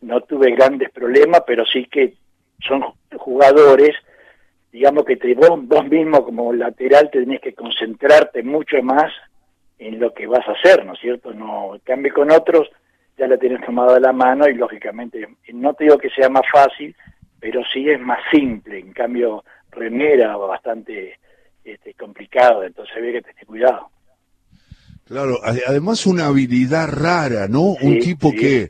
no 0.00 0.20
tuve 0.22 0.50
grandes 0.56 0.90
problemas, 0.90 1.42
pero 1.46 1.64
sí 1.64 1.86
que 1.86 2.14
son 2.60 2.84
jugadores, 3.16 3.94
digamos 4.72 5.04
que 5.04 5.16
te, 5.16 5.34
vos, 5.34 5.66
vos 5.68 5.88
mismo 5.88 6.24
como 6.24 6.52
lateral 6.52 7.10
tenés 7.12 7.40
que 7.40 7.54
concentrarte 7.54 8.42
mucho 8.42 8.82
más 8.82 9.12
en 9.78 10.00
lo 10.00 10.12
que 10.12 10.26
vas 10.26 10.46
a 10.48 10.52
hacer, 10.52 10.84
¿no 10.84 10.94
es 10.94 11.00
cierto? 11.00 11.32
No, 11.32 11.76
en 11.76 11.80
cambio 11.82 12.12
con 12.12 12.32
otros 12.32 12.68
ya 13.16 13.28
la 13.28 13.38
tienes 13.38 13.64
tomada 13.64 14.00
la 14.00 14.12
mano 14.12 14.48
y 14.48 14.54
lógicamente, 14.54 15.28
no 15.52 15.74
te 15.74 15.84
digo 15.84 15.98
que 15.98 16.10
sea 16.10 16.28
más 16.28 16.44
fácil, 16.52 16.94
pero 17.38 17.62
sí 17.72 17.88
es 17.88 18.00
más 18.00 18.18
simple, 18.32 18.80
en 18.80 18.92
cambio 18.92 19.44
René 19.70 20.14
era 20.14 20.36
bastante 20.36 21.18
este, 21.68 21.94
complicado, 21.94 22.64
entonces 22.64 22.94
había 22.96 23.12
que 23.12 23.22
tener 23.22 23.46
cuidado. 23.46 23.90
Claro, 25.04 25.38
además 25.42 26.06
una 26.06 26.26
habilidad 26.26 26.88
rara, 26.88 27.48
¿no? 27.48 27.74
un 27.80 27.98
tipo 27.98 28.30
que, 28.30 28.68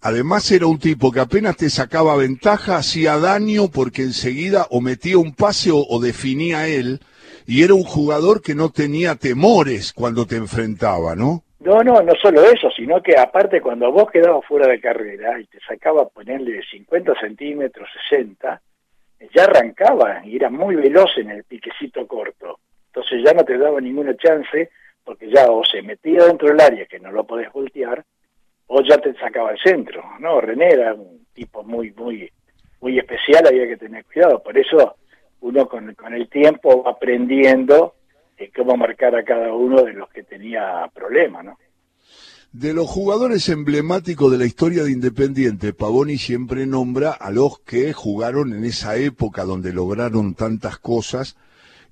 además 0.00 0.50
era 0.50 0.66
un 0.66 0.80
tipo 0.80 1.12
que 1.12 1.20
apenas 1.20 1.56
te 1.56 1.70
sacaba 1.70 2.16
ventaja, 2.16 2.76
hacía 2.76 3.18
daño 3.18 3.68
porque 3.68 4.02
enseguida 4.02 4.66
o 4.70 4.80
metía 4.80 5.18
un 5.18 5.32
pase 5.34 5.70
o 5.72 6.00
definía 6.00 6.66
él, 6.66 7.00
y 7.46 7.62
era 7.62 7.74
un 7.74 7.84
jugador 7.84 8.42
que 8.42 8.56
no 8.56 8.70
tenía 8.70 9.14
temores 9.14 9.92
cuando 9.92 10.26
te 10.26 10.36
enfrentaba, 10.36 11.14
¿no? 11.14 11.44
No, 11.60 11.82
no, 11.82 12.02
no 12.02 12.12
solo 12.20 12.44
eso, 12.44 12.70
sino 12.70 13.02
que 13.02 13.16
aparte 13.16 13.60
cuando 13.60 13.90
vos 13.90 14.10
quedabas 14.10 14.44
fuera 14.46 14.68
de 14.68 14.80
carrera 14.80 15.40
y 15.40 15.46
te 15.46 15.58
sacaba 15.66 16.08
ponerle 16.08 16.60
50 16.70 17.18
centímetros, 17.18 17.88
60, 18.08 18.60
ya 19.34 19.44
arrancaba 19.44 20.24
y 20.24 20.36
era 20.36 20.50
muy 20.50 20.76
veloz 20.76 21.16
en 21.18 21.30
el 21.30 21.44
piquecito 21.44 22.06
corto. 22.06 22.58
Entonces 22.88 23.22
ya 23.24 23.32
no 23.32 23.44
te 23.44 23.58
daba 23.58 23.80
ninguna 23.80 24.16
chance 24.16 24.70
porque 25.04 25.30
ya 25.30 25.50
o 25.50 25.64
se 25.64 25.82
metía 25.82 26.24
dentro 26.24 26.48
del 26.48 26.60
área 26.60 26.86
que 26.86 26.98
no 26.98 27.12
lo 27.12 27.24
podés 27.24 27.52
voltear 27.52 28.04
o 28.66 28.82
ya 28.82 28.98
te 28.98 29.14
sacaba 29.14 29.52
el 29.52 29.58
centro. 29.58 30.02
No, 30.18 30.40
René 30.40 30.68
era 30.70 30.94
un 30.94 31.26
tipo 31.32 31.62
muy, 31.62 31.92
muy, 31.92 32.30
muy 32.80 32.98
especial, 32.98 33.46
había 33.46 33.68
que 33.68 33.76
tener 33.76 34.04
cuidado. 34.04 34.42
Por 34.42 34.58
eso 34.58 34.96
uno 35.40 35.68
con, 35.68 35.94
con 35.94 36.14
el 36.14 36.28
tiempo 36.28 36.82
va 36.82 36.92
aprendiendo 36.92 37.94
eh, 38.36 38.50
cómo 38.54 38.76
marcar 38.76 39.14
a 39.14 39.24
cada 39.24 39.52
uno 39.52 39.82
de 39.82 39.92
los 39.92 40.10
que 40.10 40.22
tenía 40.22 40.90
problemas, 40.92 41.44
¿no? 41.44 41.58
De 42.58 42.72
los 42.72 42.88
jugadores 42.88 43.50
emblemáticos 43.50 44.32
de 44.32 44.38
la 44.38 44.46
historia 44.46 44.82
de 44.82 44.90
Independiente, 44.90 45.74
Pavoni 45.74 46.16
siempre 46.16 46.66
nombra 46.66 47.10
a 47.10 47.30
los 47.30 47.58
que 47.58 47.92
jugaron 47.92 48.54
en 48.54 48.64
esa 48.64 48.96
época 48.96 49.44
donde 49.44 49.74
lograron 49.74 50.34
tantas 50.34 50.78
cosas 50.78 51.36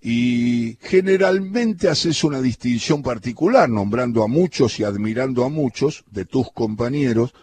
y 0.01 0.79
generalmente 0.81 1.91
haces 1.91 2.25
una 2.25 2.41
distinción 2.41 3.03
particular, 3.03 3.69
nombrando 3.69 4.23
a 4.23 4.27
muchos 4.27 4.81
y 4.81 4.85
admirando 4.85 5.45
a 5.45 5.51
muchos 5.51 6.03
de 6.11 6.25
tus 6.25 6.51
compañeros, 6.51 7.35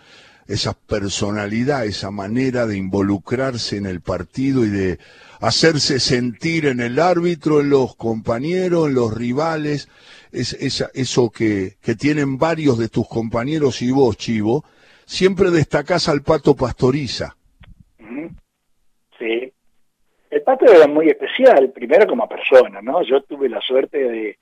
esa 0.48 0.74
personalidad, 0.74 1.86
esa 1.86 2.10
manera 2.10 2.66
de 2.66 2.76
involucrarse 2.76 3.78
en 3.78 3.86
el 3.86 4.02
partido 4.02 4.66
y 4.66 4.70
de 4.70 4.98
hacerse 5.40 6.00
sentir 6.00 6.66
en 6.66 6.80
el 6.80 6.98
árbitro, 6.98 7.62
en 7.62 7.70
los 7.70 7.96
compañeros, 7.96 8.88
en 8.88 8.96
los 8.96 9.14
rivales, 9.14 9.90
es, 10.32 10.54
eso 10.94 11.30
que, 11.30 11.76
que 11.82 11.96
tienen 11.96 12.38
varios 12.38 12.78
de 12.78 12.90
tus 12.90 13.08
compañeros 13.08 13.82
y 13.82 13.92
vos, 13.92 14.18
Chivo, 14.18 14.64
siempre 15.06 15.50
destacás 15.52 16.08
al 16.10 16.22
Pato 16.22 16.56
Pastoriza. 16.56 17.36
Sí. 19.20 19.54
El 20.30 20.42
Pato 20.42 20.66
era 20.66 20.88
muy 20.88 21.10
especial, 21.10 21.72
primero 21.72 22.08
como 22.08 22.28
persona, 22.28 22.82
¿no? 22.82 23.04
Yo 23.04 23.22
tuve 23.22 23.50
la 23.50 23.62
suerte 23.62 23.98
de, 23.98 24.38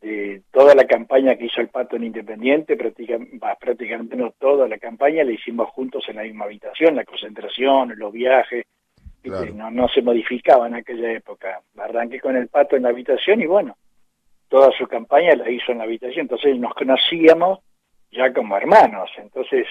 de 0.00 0.42
toda 0.50 0.74
la 0.74 0.84
campaña 0.84 1.36
que 1.36 1.46
hizo 1.46 1.60
el 1.60 1.68
Pato 1.68 1.96
en 1.96 2.04
Independiente, 2.04 2.76
prácticamente, 2.76 3.38
prácticamente 3.60 4.16
no 4.16 4.32
toda 4.38 4.66
la 4.66 4.78
campaña, 4.78 5.24
la 5.24 5.32
hicimos 5.32 5.68
juntos 5.70 6.04
en 6.08 6.16
la 6.16 6.22
misma 6.22 6.46
habitación, 6.46 6.96
la 6.96 7.04
concentración, 7.04 7.94
los 7.96 8.12
viajes, 8.12 8.64
no, 9.24 9.70
no 9.70 9.88
se 9.88 10.02
modificaba 10.02 10.66
en 10.66 10.76
aquella 10.76 11.12
época. 11.12 11.60
Arranqué 11.76 12.20
con 12.20 12.36
el 12.36 12.48
Pato 12.48 12.76
en 12.76 12.84
la 12.84 12.90
habitación 12.90 13.42
y 13.42 13.46
bueno, 13.46 13.76
toda 14.48 14.70
su 14.76 14.86
campaña 14.86 15.34
la 15.36 15.50
hizo 15.50 15.72
en 15.72 15.78
la 15.78 15.84
habitación, 15.84 16.22
entonces 16.22 16.58
nos 16.58 16.74
conocíamos 16.74 17.60
ya 18.10 18.32
como 18.32 18.56
hermanos, 18.56 19.10
entonces 19.18 19.66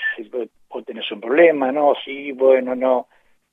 vos 0.69 0.85
tenés 0.85 1.11
un 1.11 1.19
problema, 1.19 1.71
no, 1.71 1.93
sí, 2.05 2.31
bueno, 2.31 2.75
no, 2.75 3.07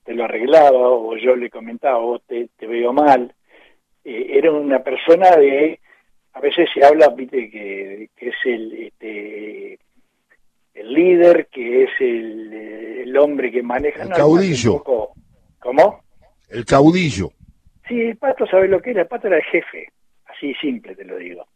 te 0.04 0.14
lo 0.14 0.24
arreglaba, 0.24 0.78
o 0.78 1.16
yo 1.16 1.34
le 1.34 1.48
comentaba, 1.48 1.98
vos 1.98 2.22
te, 2.26 2.48
te 2.56 2.66
veo 2.66 2.92
mal. 2.92 3.34
Eh, 4.04 4.26
era 4.34 4.52
una 4.52 4.80
persona 4.80 5.30
de 5.36 5.80
a 6.34 6.40
veces 6.40 6.68
se 6.74 6.84
habla, 6.84 7.08
viste, 7.08 7.48
que, 7.48 8.10
es 8.16 8.34
el, 8.44 8.86
este, 8.86 9.78
el 10.74 10.92
líder, 10.92 11.46
que 11.46 11.84
es 11.84 11.90
el, 12.00 13.16
hombre 13.16 13.52
que 13.52 13.62
maneja... 13.62 14.02
El 14.02 14.08
caudillo. 14.10 14.82
¿Cómo? 15.60 16.00
El 16.50 16.64
caudillo. 16.64 17.30
Sí, 17.86 18.00
el 18.00 18.16
pato, 18.16 18.44
¿sabes 18.46 18.68
lo 18.68 18.82
que 18.82 18.90
era? 18.90 19.02
El 19.02 19.06
pato 19.06 19.28
era 19.28 19.36
el 19.36 19.44
jefe, 19.44 19.92
así 20.34 20.54
simple 20.54 20.94
te 20.94 21.04
lo 21.04 21.16
digo. 21.16 21.46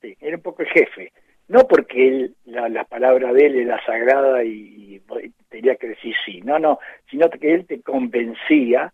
Sí, 0.00 0.16
era 0.20 0.36
un 0.36 0.42
poco 0.42 0.62
el 0.62 0.68
jefe. 0.68 1.12
No 1.48 1.66
porque 1.66 2.08
él, 2.08 2.36
la, 2.44 2.84
palabra 2.84 3.32
de 3.32 3.46
él 3.46 3.56
era 3.60 3.84
sagrada 3.84 4.44
y, 4.44 5.02
tenía 5.48 5.76
que 5.76 5.88
decir 5.88 6.14
sí, 6.24 6.42
no, 6.42 6.58
no, 6.58 6.78
sino 7.10 7.30
que 7.30 7.54
él 7.54 7.66
te 7.66 7.80
convencía 7.80 8.92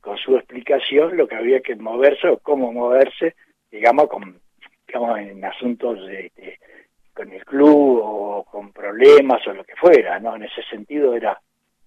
con 0.00 0.18
su 0.18 0.36
explicación 0.36 1.16
lo 1.16 1.28
que 1.28 1.36
había 1.36 1.60
que 1.60 1.76
moverse 1.76 2.28
o 2.28 2.38
cómo 2.38 2.72
moverse, 2.72 3.36
digamos, 3.70 4.08
con, 4.08 4.40
en 5.18 5.44
asuntos 5.44 6.04
de, 6.06 6.32
con 7.14 7.32
el 7.32 7.44
club 7.44 8.00
o 8.02 8.44
con 8.50 8.72
problemas 8.72 9.46
o 9.46 9.52
lo 9.52 9.64
que 9.64 9.76
fuera, 9.76 10.18
¿no? 10.18 10.34
En 10.34 10.42
ese 10.42 10.62
sentido 10.64 11.14
era 11.14 11.40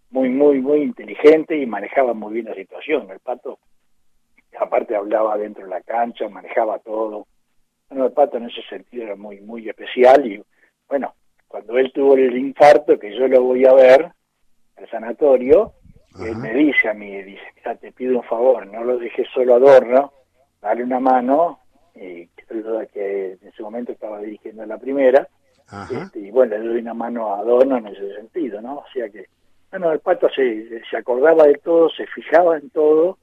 muy, 0.10 0.30
muy, 0.30 0.62
muy 0.62 0.82
inteligente 0.82 1.58
y 1.58 1.66
manejaba 1.66 2.14
muy 2.14 2.34
bien 2.34 2.46
la 2.46 2.56
situación. 2.56 3.12
El 3.12 3.20
Pato, 3.20 3.60
aparte 4.60 4.96
hablaba 4.96 5.38
dentro 5.38 5.64
de 5.64 5.70
la 5.70 5.82
cancha, 5.82 6.30
manejaba 6.30 6.80
todo. 6.80 7.28
Bueno, 7.90 8.06
el 8.06 8.12
Pato 8.12 8.38
en 8.38 8.50
ese 8.50 8.62
sentido 8.70 9.04
era 9.04 9.16
muy, 9.16 9.40
muy 9.42 9.68
especial 9.68 10.26
y 10.26 10.44
bueno, 10.88 11.14
cuando 11.48 11.78
él 11.78 11.92
tuvo 11.94 12.16
el 12.16 12.38
infarto, 12.38 13.00
que 13.00 13.16
yo 13.18 13.28
lo 13.28 13.42
voy 13.42 13.66
a 13.66 13.74
ver, 13.74 14.12
al 14.78 14.90
sanatorio, 14.90 15.74
él 16.20 16.36
me 16.36 16.54
dice 16.54 16.90
a 16.90 16.94
mí, 16.94 17.22
dice, 17.24 17.42
mira, 17.56 17.76
te 17.76 17.92
pido 17.92 18.18
un 18.18 18.24
favor, 18.24 18.66
no 18.68 18.84
lo 18.84 18.98
dejes 18.98 19.28
solo 19.34 19.56
adorno, 19.56 20.12
dale 20.62 20.84
una 20.84 21.00
mano 21.00 21.60
y 21.96 22.28
que 22.94 23.38
en 23.42 23.48
ese 23.48 23.64
momento 23.64 23.92
estaba 23.92 24.20
dirigiendo 24.20 24.66
la 24.66 24.78
primera, 24.78 25.28
este, 25.92 26.20
y 26.20 26.32
bueno, 26.32 26.58
le 26.58 26.68
doy 26.68 26.80
una 26.80 26.94
mano 26.94 27.36
a 27.36 27.44
Dono 27.44 27.78
en 27.78 27.88
ese 27.88 28.16
sentido, 28.16 28.62
¿no? 28.62 28.78
O 28.78 28.86
sea 28.94 29.10
que, 29.10 29.26
bueno, 29.70 29.92
el 29.92 30.00
pato 30.00 30.30
se, 30.30 30.82
se 30.90 30.98
acordaba 30.98 31.46
de 31.46 31.56
todo, 31.56 31.90
se 31.90 32.06
fijaba 32.08 32.58
en 32.58 32.70
todo 32.70 33.18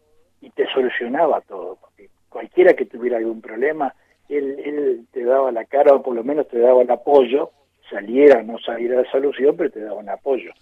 y 0.44 0.50
te 0.50 0.66
solucionaba 0.72 1.40
todo, 1.40 1.78
porque 1.80 2.11
cualquiera 2.28 2.74
que 2.74 2.85
tuviera 2.85 3.16
algún 3.16 3.40
problema, 3.40 3.94
él, 4.28 4.57
él 4.64 5.07
te 5.11 5.24
daba 5.24 5.50
la 5.52 5.64
cara 5.64 5.94
o 5.94 6.02
por 6.02 6.14
lo 6.14 6.22
menos 6.22 6.48
te 6.48 6.59
daba 6.59 6.83
el 6.83 6.90
apoyo, 6.90 7.50
saliera 7.88 8.40
o 8.40 8.42
no 8.42 8.59
saliera 8.59 9.02
la 9.02 9.11
solución, 9.11 9.57
pero 9.57 9.70
te 9.70 9.80
daba 9.80 10.00
un 10.00 10.09
apoyo. 10.09 10.52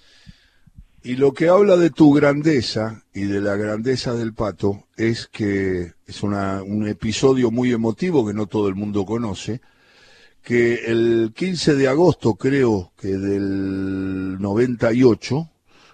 Y 1.05 1.17
lo 1.17 1.33
que 1.33 1.49
habla 1.49 1.77
de 1.77 1.91
tu 1.91 2.13
grandeza 2.13 3.03
y 3.13 3.25
de 3.25 3.41
la 3.41 3.57
grandeza 3.57 4.15
del 4.15 4.35
pato 4.35 4.85
es 4.97 5.27
que 5.27 5.93
es 6.07 6.23
una, 6.23 6.63
un 6.63 6.87
episodio 6.87 7.51
muy 7.51 7.73
emotivo 7.73 8.25
que 8.25 8.35
no 8.35 8.47
todo 8.47 8.69
el 8.69 8.77
mundo 8.77 9.05
conoce, 9.05 9.61
que 10.43 10.75
el 10.87 11.33
15 11.35 11.75
de 11.75 11.89
agosto 11.89 12.35
creo 12.35 12.93
que 12.97 13.09
del 13.09 14.41
98, 14.41 15.49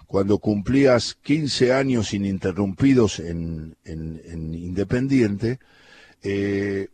cuando 0.09 0.38
cumplías 0.38 1.14
15 1.23 1.75
años 1.75 2.14
ininterrumpidos 2.14 3.21
en, 3.21 3.77
en, 3.85 4.55
Independiente, 4.55 5.59
eh, 6.23 6.88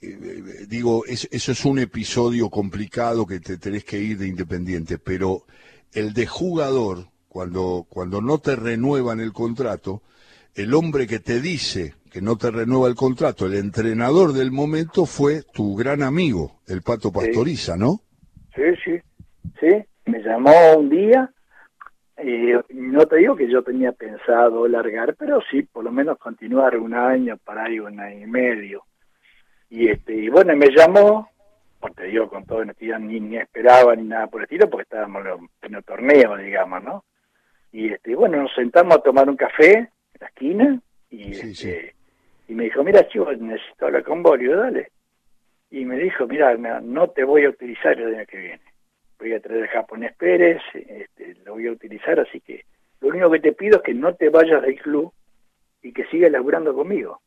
eh, 0.00 0.42
digo, 0.68 1.04
eso 1.06 1.28
es 1.30 1.64
un 1.64 1.78
episodio 1.78 2.50
complicado 2.50 3.26
que 3.26 3.38
te 3.38 3.58
tenés 3.58 3.84
que 3.84 4.00
ir 4.00 4.18
de 4.18 4.26
Independiente, 4.26 4.98
pero 4.98 5.44
el 5.92 6.12
de 6.12 6.26
jugador 6.26 7.06
cuando, 7.28 7.86
cuando 7.88 8.20
no 8.20 8.38
te 8.38 8.56
renuevan 8.56 9.20
el 9.20 9.32
contrato, 9.32 10.02
el 10.56 10.74
hombre 10.74 11.06
que 11.06 11.20
te 11.20 11.40
dice 11.40 11.94
que 12.10 12.20
no 12.20 12.36
te 12.36 12.50
renueva 12.50 12.88
el 12.88 12.96
contrato, 12.96 13.46
el 13.46 13.54
entrenador 13.54 14.32
del 14.32 14.50
momento 14.50 15.06
fue 15.06 15.42
tu 15.54 15.76
gran 15.76 16.02
amigo, 16.02 16.60
el 16.66 16.82
Pato 16.82 17.12
Pastoriza, 17.12 17.76
¿no? 17.76 18.00
Sí, 18.54 18.62
sí, 18.84 18.98
sí, 19.60 19.76
me 20.06 20.18
llamó 20.18 20.52
un 20.76 20.90
día, 20.90 21.32
y 22.24 22.74
no 22.74 23.06
te 23.06 23.16
digo 23.16 23.36
que 23.36 23.50
yo 23.50 23.62
tenía 23.62 23.92
pensado 23.92 24.66
largar, 24.68 25.14
pero 25.16 25.40
sí, 25.50 25.62
por 25.62 25.84
lo 25.84 25.92
menos 25.92 26.18
continuar 26.18 26.76
un 26.76 26.94
año, 26.94 27.36
para 27.44 27.64
ahí 27.64 27.80
un 27.80 27.98
año 27.98 28.26
y 28.26 28.30
medio. 28.30 28.84
Y 29.70 29.88
este 29.88 30.14
y 30.14 30.28
bueno, 30.28 30.54
me 30.54 30.68
llamó, 30.70 31.30
porque 31.80 32.04
digo 32.04 32.28
con 32.28 32.44
todo, 32.44 32.64
no 32.64 32.72
ni, 33.00 33.20
ni 33.20 33.36
esperaba 33.38 33.96
ni 33.96 34.04
nada 34.04 34.26
por 34.26 34.40
el 34.40 34.44
estilo, 34.44 34.68
porque 34.68 34.82
estábamos 34.82 35.24
en 35.62 35.74
el 35.74 35.84
torneo, 35.84 36.36
digamos, 36.36 36.82
¿no? 36.84 37.04
Y 37.72 37.92
este 37.92 38.14
bueno, 38.14 38.42
nos 38.42 38.54
sentamos 38.54 38.96
a 38.96 39.02
tomar 39.02 39.28
un 39.28 39.36
café 39.36 39.78
en 39.78 39.90
la 40.20 40.26
esquina 40.26 40.80
y 41.10 41.32
este, 41.32 41.94
y 42.48 42.54
me 42.54 42.64
dijo, 42.64 42.84
mira, 42.84 43.08
chico, 43.08 43.32
necesito 43.32 43.86
hablar 43.86 44.04
con 44.04 44.22
Borio, 44.22 44.58
dale. 44.58 44.90
Y 45.70 45.86
me 45.86 45.96
dijo, 45.96 46.26
mira, 46.26 46.54
no 46.56 47.08
te 47.08 47.24
voy 47.24 47.44
a 47.46 47.50
utilizar 47.50 47.98
el 47.98 48.14
año 48.14 48.26
que 48.26 48.38
viene. 48.38 48.71
Voy 49.22 49.34
a 49.34 49.40
traer 49.40 49.62
el 49.62 49.68
japonés 49.68 50.16
Pérez, 50.16 50.60
este, 50.74 51.36
lo 51.44 51.52
voy 51.52 51.68
a 51.68 51.70
utilizar, 51.70 52.18
así 52.18 52.40
que 52.40 52.64
lo 53.00 53.06
único 53.06 53.30
que 53.30 53.38
te 53.38 53.52
pido 53.52 53.76
es 53.76 53.82
que 53.84 53.94
no 53.94 54.16
te 54.16 54.30
vayas 54.30 54.62
del 54.62 54.74
club 54.82 55.12
y 55.80 55.92
que 55.92 56.06
sigas 56.06 56.32
laburando 56.32 56.74
conmigo. 56.74 57.20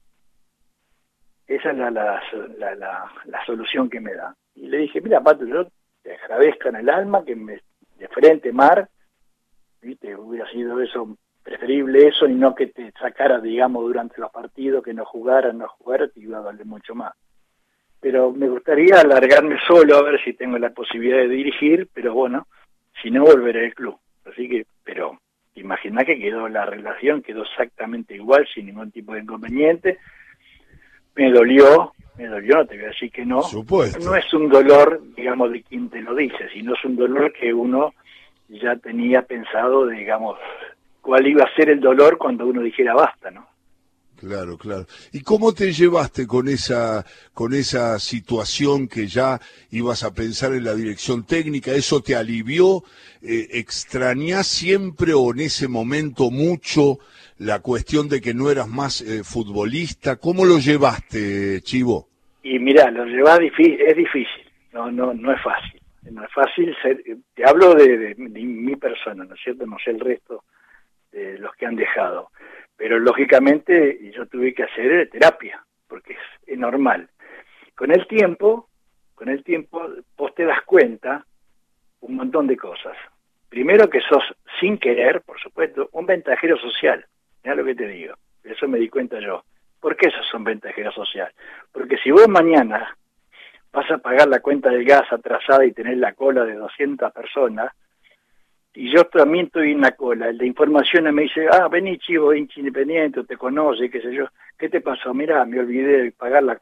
Esa 1.47 1.71
es 1.71 1.77
la, 1.77 1.89
la, 1.91 2.21
la, 2.58 3.12
la, 3.23 3.45
solución 3.45 3.89
que 3.89 4.01
me 4.01 4.13
da. 4.13 4.36
Y 4.55 4.67
le 4.67 4.79
dije, 4.79 4.99
mira, 4.99 5.21
Pato, 5.21 5.45
yo 5.45 5.69
te 6.03 6.15
agradezco 6.15 6.67
en 6.67 6.75
el 6.75 6.89
alma 6.89 7.23
que 7.23 7.34
me 7.34 7.62
de 7.97 8.10
frente, 8.10 8.51
mar, 8.51 8.89
¿viste? 9.81 10.17
hubiera 10.17 10.51
sido 10.51 10.81
eso 10.81 11.17
preferible 11.43 12.10
eso 12.10 12.27
y 12.27 12.34
no 12.34 12.55
que 12.55 12.67
te 12.67 12.91
sacara, 12.99 13.39
digamos, 13.39 13.84
durante 13.84 14.19
los 14.19 14.31
partidos, 14.31 14.84
que 14.84 14.93
no 14.93 15.05
jugara, 15.05 15.53
no 15.53 15.69
jugara, 15.69 16.10
te 16.10 16.19
iba 16.19 16.39
a 16.39 16.41
darle 16.41 16.65
mucho 16.65 16.93
más. 16.93 17.13
Pero 17.99 18.31
me 18.31 18.47
gustaría 18.47 18.99
alargarme 18.99 19.58
solo 19.67 19.97
a 19.97 20.03
ver 20.03 20.23
si 20.23 20.34
tengo 20.34 20.58
la 20.58 20.69
posibilidad 20.69 21.17
de 21.17 21.29
dirigir, 21.29 21.88
pero 21.93 22.13
bueno, 22.13 22.47
si 23.01 23.10
no 23.10 23.23
volveré 23.23 23.65
al 23.65 23.73
club. 23.73 23.97
Así 24.25 24.47
que, 24.47 24.65
pero 24.84 25.19
imagina 25.55 26.03
que 26.03 26.19
quedó 26.19 26.47
la 26.47 26.65
relación, 26.65 27.21
quedó 27.21 27.43
exactamente 27.43 28.15
igual, 28.15 28.47
sin 28.53 28.67
ningún 28.67 28.91
tipo 28.91 29.13
de 29.13 29.21
inconveniente. 29.21 29.97
Me 31.15 31.31
dolió, 31.31 31.93
me 32.17 32.27
dolió, 32.27 32.58
no 32.58 32.65
te 32.65 32.75
voy 32.75 32.86
a 32.86 32.89
decir 32.89 33.12
que 33.12 33.25
no. 33.25 33.41
No 34.03 34.15
es 34.15 34.34
un 34.34 34.49
dolor, 34.49 35.01
digamos, 35.15 35.51
de 35.51 35.63
quien 35.63 35.89
te 35.89 36.01
lo 36.01 36.13
dice, 36.13 36.49
sino 36.53 36.73
es 36.73 36.84
un 36.84 36.95
dolor 36.95 37.31
que 37.34 37.53
uno 37.53 37.93
ya 38.49 38.75
tenía 38.75 39.21
pensado, 39.23 39.88
digamos, 39.88 40.38
cuál 41.01 41.25
iba 41.27 41.43
a 41.43 41.55
ser 41.55 41.69
el 41.69 41.79
dolor 41.79 42.17
cuando 42.17 42.45
uno 42.45 42.62
dijera 42.62 42.93
basta, 42.93 43.31
¿no? 43.31 43.47
Claro, 44.27 44.57
claro. 44.57 44.85
¿Y 45.13 45.21
cómo 45.21 45.53
te 45.53 45.71
llevaste 45.71 46.25
con 46.25 46.47
esa, 46.47 47.05
con 47.31 47.53
esa 47.53 47.99
situación 47.99 48.88
que 48.88 49.05
ya 49.05 49.39
ibas 49.69 50.03
a 50.03 50.15
pensar 50.15 50.53
en 50.53 50.63
la 50.63 50.73
dirección 50.73 51.27
técnica? 51.27 51.71
¿Eso 51.71 52.01
te 52.01 52.15
alivió? 52.15 52.81
Eh, 53.21 53.49
¿Extrañás 53.51 54.47
siempre 54.47 55.13
o 55.13 55.31
en 55.31 55.41
ese 55.41 55.67
momento 55.67 56.31
mucho 56.31 56.97
la 57.38 57.59
cuestión 57.59 58.09
de 58.09 58.19
que 58.19 58.33
no 58.33 58.49
eras 58.49 58.67
más 58.67 59.01
eh, 59.01 59.23
futbolista? 59.23 60.15
¿Cómo 60.15 60.43
lo 60.43 60.57
llevaste, 60.57 61.61
Chivo? 61.61 62.07
Y 62.41 62.57
mira, 62.57 62.89
lo 62.89 63.05
llevas 63.05 63.39
es 63.41 63.95
difícil, 63.95 64.51
no, 64.73 64.91
no, 64.91 65.13
no 65.13 65.33
es 65.33 65.41
fácil. 65.43 65.81
No 66.11 66.23
es 66.23 66.31
fácil, 66.33 66.75
ser, 66.81 67.01
te 67.33 67.43
hablo 67.47 67.73
de, 67.73 67.97
de 67.97 68.15
mi 68.15 68.75
persona, 68.75 69.23
¿no 69.23 69.33
es 69.33 69.41
cierto? 69.43 69.65
No 69.65 69.77
sé 69.83 69.91
el 69.91 69.99
resto 69.99 70.43
los 71.39 71.55
que 71.55 71.65
han 71.65 71.75
dejado. 71.75 72.29
Pero 72.77 72.99
lógicamente 72.99 74.11
yo 74.11 74.25
tuve 74.27 74.53
que 74.53 74.63
hacer 74.63 75.09
terapia, 75.09 75.63
porque 75.88 76.17
es, 76.45 76.57
normal. 76.57 77.09
Con 77.75 77.91
el 77.91 78.07
tiempo, 78.07 78.69
con 79.13 79.29
el 79.29 79.43
tiempo, 79.43 79.88
vos 80.17 80.33
te 80.35 80.45
das 80.45 80.61
cuenta 80.63 81.25
un 82.01 82.15
montón 82.15 82.47
de 82.47 82.57
cosas. 82.57 82.95
Primero 83.49 83.89
que 83.89 84.01
sos, 84.01 84.23
sin 84.59 84.77
querer, 84.77 85.21
por 85.21 85.39
supuesto, 85.39 85.89
un 85.93 86.05
ventajero 86.05 86.57
social. 86.57 87.05
Mira 87.43 87.55
lo 87.55 87.65
que 87.65 87.75
te 87.75 87.88
digo. 87.88 88.15
Eso 88.43 88.67
me 88.67 88.79
di 88.79 88.89
cuenta 88.89 89.19
yo. 89.19 89.43
¿Por 89.79 89.95
qué 89.95 90.09
sos 90.09 90.33
un 90.33 90.43
ventajero 90.43 90.91
social? 90.91 91.31
Porque 91.71 91.97
si 91.97 92.11
vos 92.11 92.27
mañana 92.27 92.95
vas 93.71 93.91
a 93.91 93.97
pagar 93.97 94.27
la 94.27 94.39
cuenta 94.39 94.69
del 94.69 94.85
gas 94.85 95.11
atrasada 95.11 95.65
y 95.65 95.73
tener 95.73 95.97
la 95.97 96.13
cola 96.13 96.45
de 96.45 96.55
200 96.55 97.11
personas, 97.11 97.71
y 98.75 98.91
yo 98.91 99.05
también 99.05 99.45
estoy 99.45 99.71
en 99.71 99.81
la 99.81 99.91
cola. 99.91 100.29
El 100.29 100.38
de 100.38 100.45
información 100.45 101.13
me 101.15 101.23
dice, 101.23 101.47
ah, 101.49 101.69
vení 101.69 101.97
chivo, 101.97 102.33
independiente, 102.33 103.23
te 103.23 103.38
conoce, 103.38 103.89
qué 103.89 104.01
sé 104.01 104.13
yo. 104.13 104.27
¿Qué 104.59 104.67
te 104.67 104.81
pasó? 104.81 105.13
Mirá, 105.13 105.45
me 105.45 105.59
olvidé 105.59 106.03
de 106.03 106.11
pagar 106.11 106.43
la... 106.43 106.59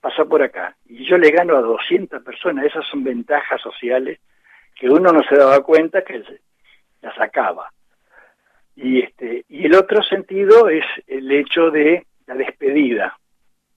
Pasa 0.00 0.24
por 0.24 0.40
acá. 0.40 0.76
Y 0.86 1.04
yo 1.04 1.18
le 1.18 1.32
gano 1.32 1.56
a 1.56 1.60
200 1.60 2.22
personas. 2.22 2.66
Esas 2.66 2.86
son 2.86 3.02
ventajas 3.02 3.60
sociales 3.60 4.20
que 4.76 4.88
uno 4.88 5.10
no 5.12 5.22
se 5.24 5.34
daba 5.34 5.60
cuenta 5.64 6.02
que 6.02 6.22
las 7.02 7.14
sacaba. 7.16 7.72
Y, 8.76 9.00
este, 9.00 9.44
y 9.48 9.66
el 9.66 9.74
otro 9.74 10.00
sentido 10.04 10.68
es 10.68 10.84
el 11.08 11.30
hecho 11.32 11.72
de 11.72 12.06
la 12.28 12.36
despedida. 12.36 13.18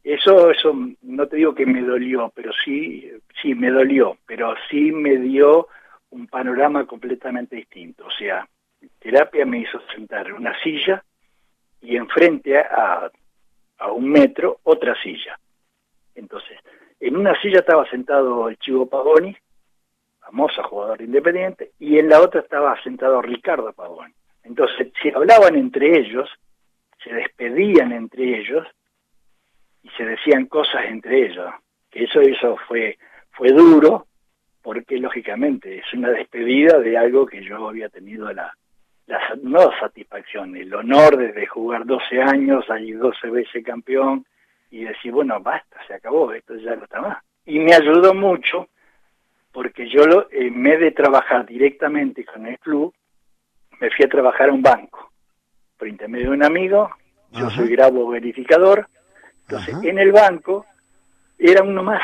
Eso, 0.03 0.51
eso 0.51 0.77
no 1.01 1.27
te 1.27 1.37
digo 1.37 1.55
que 1.55 1.65
me 1.65 1.81
dolió, 1.81 2.31
pero 2.35 2.51
sí, 2.63 3.11
sí 3.41 3.55
me 3.55 3.71
dolió, 3.71 4.17
pero 4.27 4.53
sí 4.69 4.91
me 4.91 5.17
dio 5.17 5.67
un 6.11 6.27
panorama 6.27 6.85
completamente 6.85 7.55
distinto. 7.55 8.05
O 8.05 8.11
sea, 8.11 8.47
terapia 8.99 9.45
me 9.45 9.59
hizo 9.59 9.81
sentar 9.93 10.27
en 10.27 10.33
una 10.33 10.57
silla 10.61 11.03
y 11.81 11.95
enfrente 11.95 12.57
a, 12.57 13.09
a 13.79 13.91
un 13.91 14.09
metro 14.09 14.59
otra 14.63 14.95
silla. 15.01 15.39
Entonces, 16.15 16.59
en 16.99 17.17
una 17.17 17.39
silla 17.41 17.59
estaba 17.59 17.89
sentado 17.89 18.47
el 18.47 18.57
Chivo 18.57 18.85
Pagoni, 18.87 19.35
famoso 20.19 20.63
jugador 20.63 21.01
independiente, 21.01 21.71
y 21.79 21.97
en 21.97 22.09
la 22.09 22.21
otra 22.21 22.41
estaba 22.41 22.81
sentado 22.83 23.21
Ricardo 23.21 23.73
Pagoni. 23.73 24.13
Entonces, 24.43 24.91
si 25.01 25.09
hablaban 25.09 25.55
entre 25.55 25.97
ellos, 25.97 26.29
se 27.03 27.13
despedían 27.13 27.91
entre 27.91 28.39
ellos 28.39 28.67
y 29.83 29.89
se 29.91 30.05
decían 30.05 30.45
cosas 30.45 30.85
entre 30.85 31.25
ellos. 31.25 31.51
Que 31.89 32.03
eso, 32.03 32.21
eso 32.21 32.57
fue, 32.67 32.97
fue 33.31 33.49
duro, 33.51 34.07
porque 34.61 34.97
lógicamente 34.97 35.79
es 35.79 35.93
una 35.93 36.09
despedida 36.09 36.79
de 36.79 36.97
algo 36.97 37.25
que 37.25 37.43
yo 37.43 37.67
había 37.67 37.89
tenido 37.89 38.31
la, 38.31 38.55
la 39.07 39.19
no 39.41 39.71
satisfacción, 39.79 40.55
el 40.55 40.73
honor 40.73 41.17
de, 41.17 41.47
jugar 41.47 41.85
12 41.85 42.21
años, 42.21 42.65
salir 42.65 42.97
12 42.97 43.29
veces 43.29 43.65
campeón 43.65 44.25
y 44.69 44.85
decir, 44.85 45.11
bueno, 45.11 45.39
basta, 45.41 45.77
se 45.87 45.93
acabó, 45.93 46.31
esto 46.31 46.55
ya 46.55 46.75
no 46.75 46.83
está 46.83 47.01
más. 47.01 47.17
Y 47.45 47.59
me 47.59 47.73
ayudó 47.73 48.13
mucho 48.13 48.69
porque 49.51 49.89
yo 49.89 50.05
lo, 50.05 50.27
en 50.31 50.63
vez 50.63 50.79
de 50.79 50.91
trabajar 50.91 51.45
directamente 51.45 52.23
con 52.23 52.45
el 52.45 52.57
club, 52.59 52.93
me 53.79 53.89
fui 53.89 54.05
a 54.05 54.09
trabajar 54.09 54.49
a 54.49 54.53
un 54.53 54.61
banco. 54.61 55.11
Por 55.77 55.87
intermedio 55.87 56.29
de 56.29 56.37
un 56.37 56.43
amigo, 56.43 56.89
yo 57.31 57.49
soy 57.49 57.69
grabo 57.69 58.07
verificador, 58.09 58.87
entonces 59.41 59.75
en 59.83 59.97
el 59.97 60.11
banco 60.11 60.65
era 61.37 61.63
uno 61.63 61.81
más, 61.83 62.03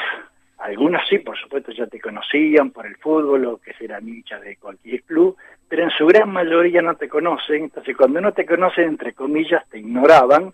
algunos 0.58 1.02
sí, 1.08 1.20
por 1.20 1.38
supuesto, 1.38 1.72
ya 1.72 1.86
te 1.88 2.00
conocían 2.00 2.72
por 2.72 2.86
el 2.88 2.96
fútbol 2.98 3.46
o 3.46 3.58
que 3.58 3.74
eran 3.80 4.08
hinchas 4.08 4.42
de 4.42 4.58
cualquier 4.58 5.04
club, 5.04 5.38
pero 5.68 5.84
en 5.84 5.92
su 5.92 6.06
gran 6.08 6.32
mayoría 6.32 6.82
no 6.82 6.96
te 6.96 7.08
conocen. 7.08 7.66
Entonces, 7.66 7.96
cuando 7.96 8.20
no 8.22 8.32
te 8.32 8.46
conocen, 8.46 8.86
entre 8.86 9.14
comillas, 9.14 9.68
te 9.70 9.80
ignoraban 9.80 10.52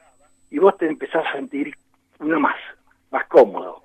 y 0.51 0.59
vos 0.59 0.77
te 0.77 0.87
empezás 0.87 1.25
a 1.25 1.33
sentir 1.33 1.73
uno 2.19 2.39
más, 2.39 2.55
más 3.11 3.25
cómodo. 3.27 3.83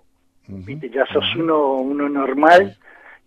¿Viste? 0.48 0.88
Ya 0.88 1.04
sos 1.06 1.36
uno, 1.36 1.74
uno 1.74 2.08
normal, 2.08 2.76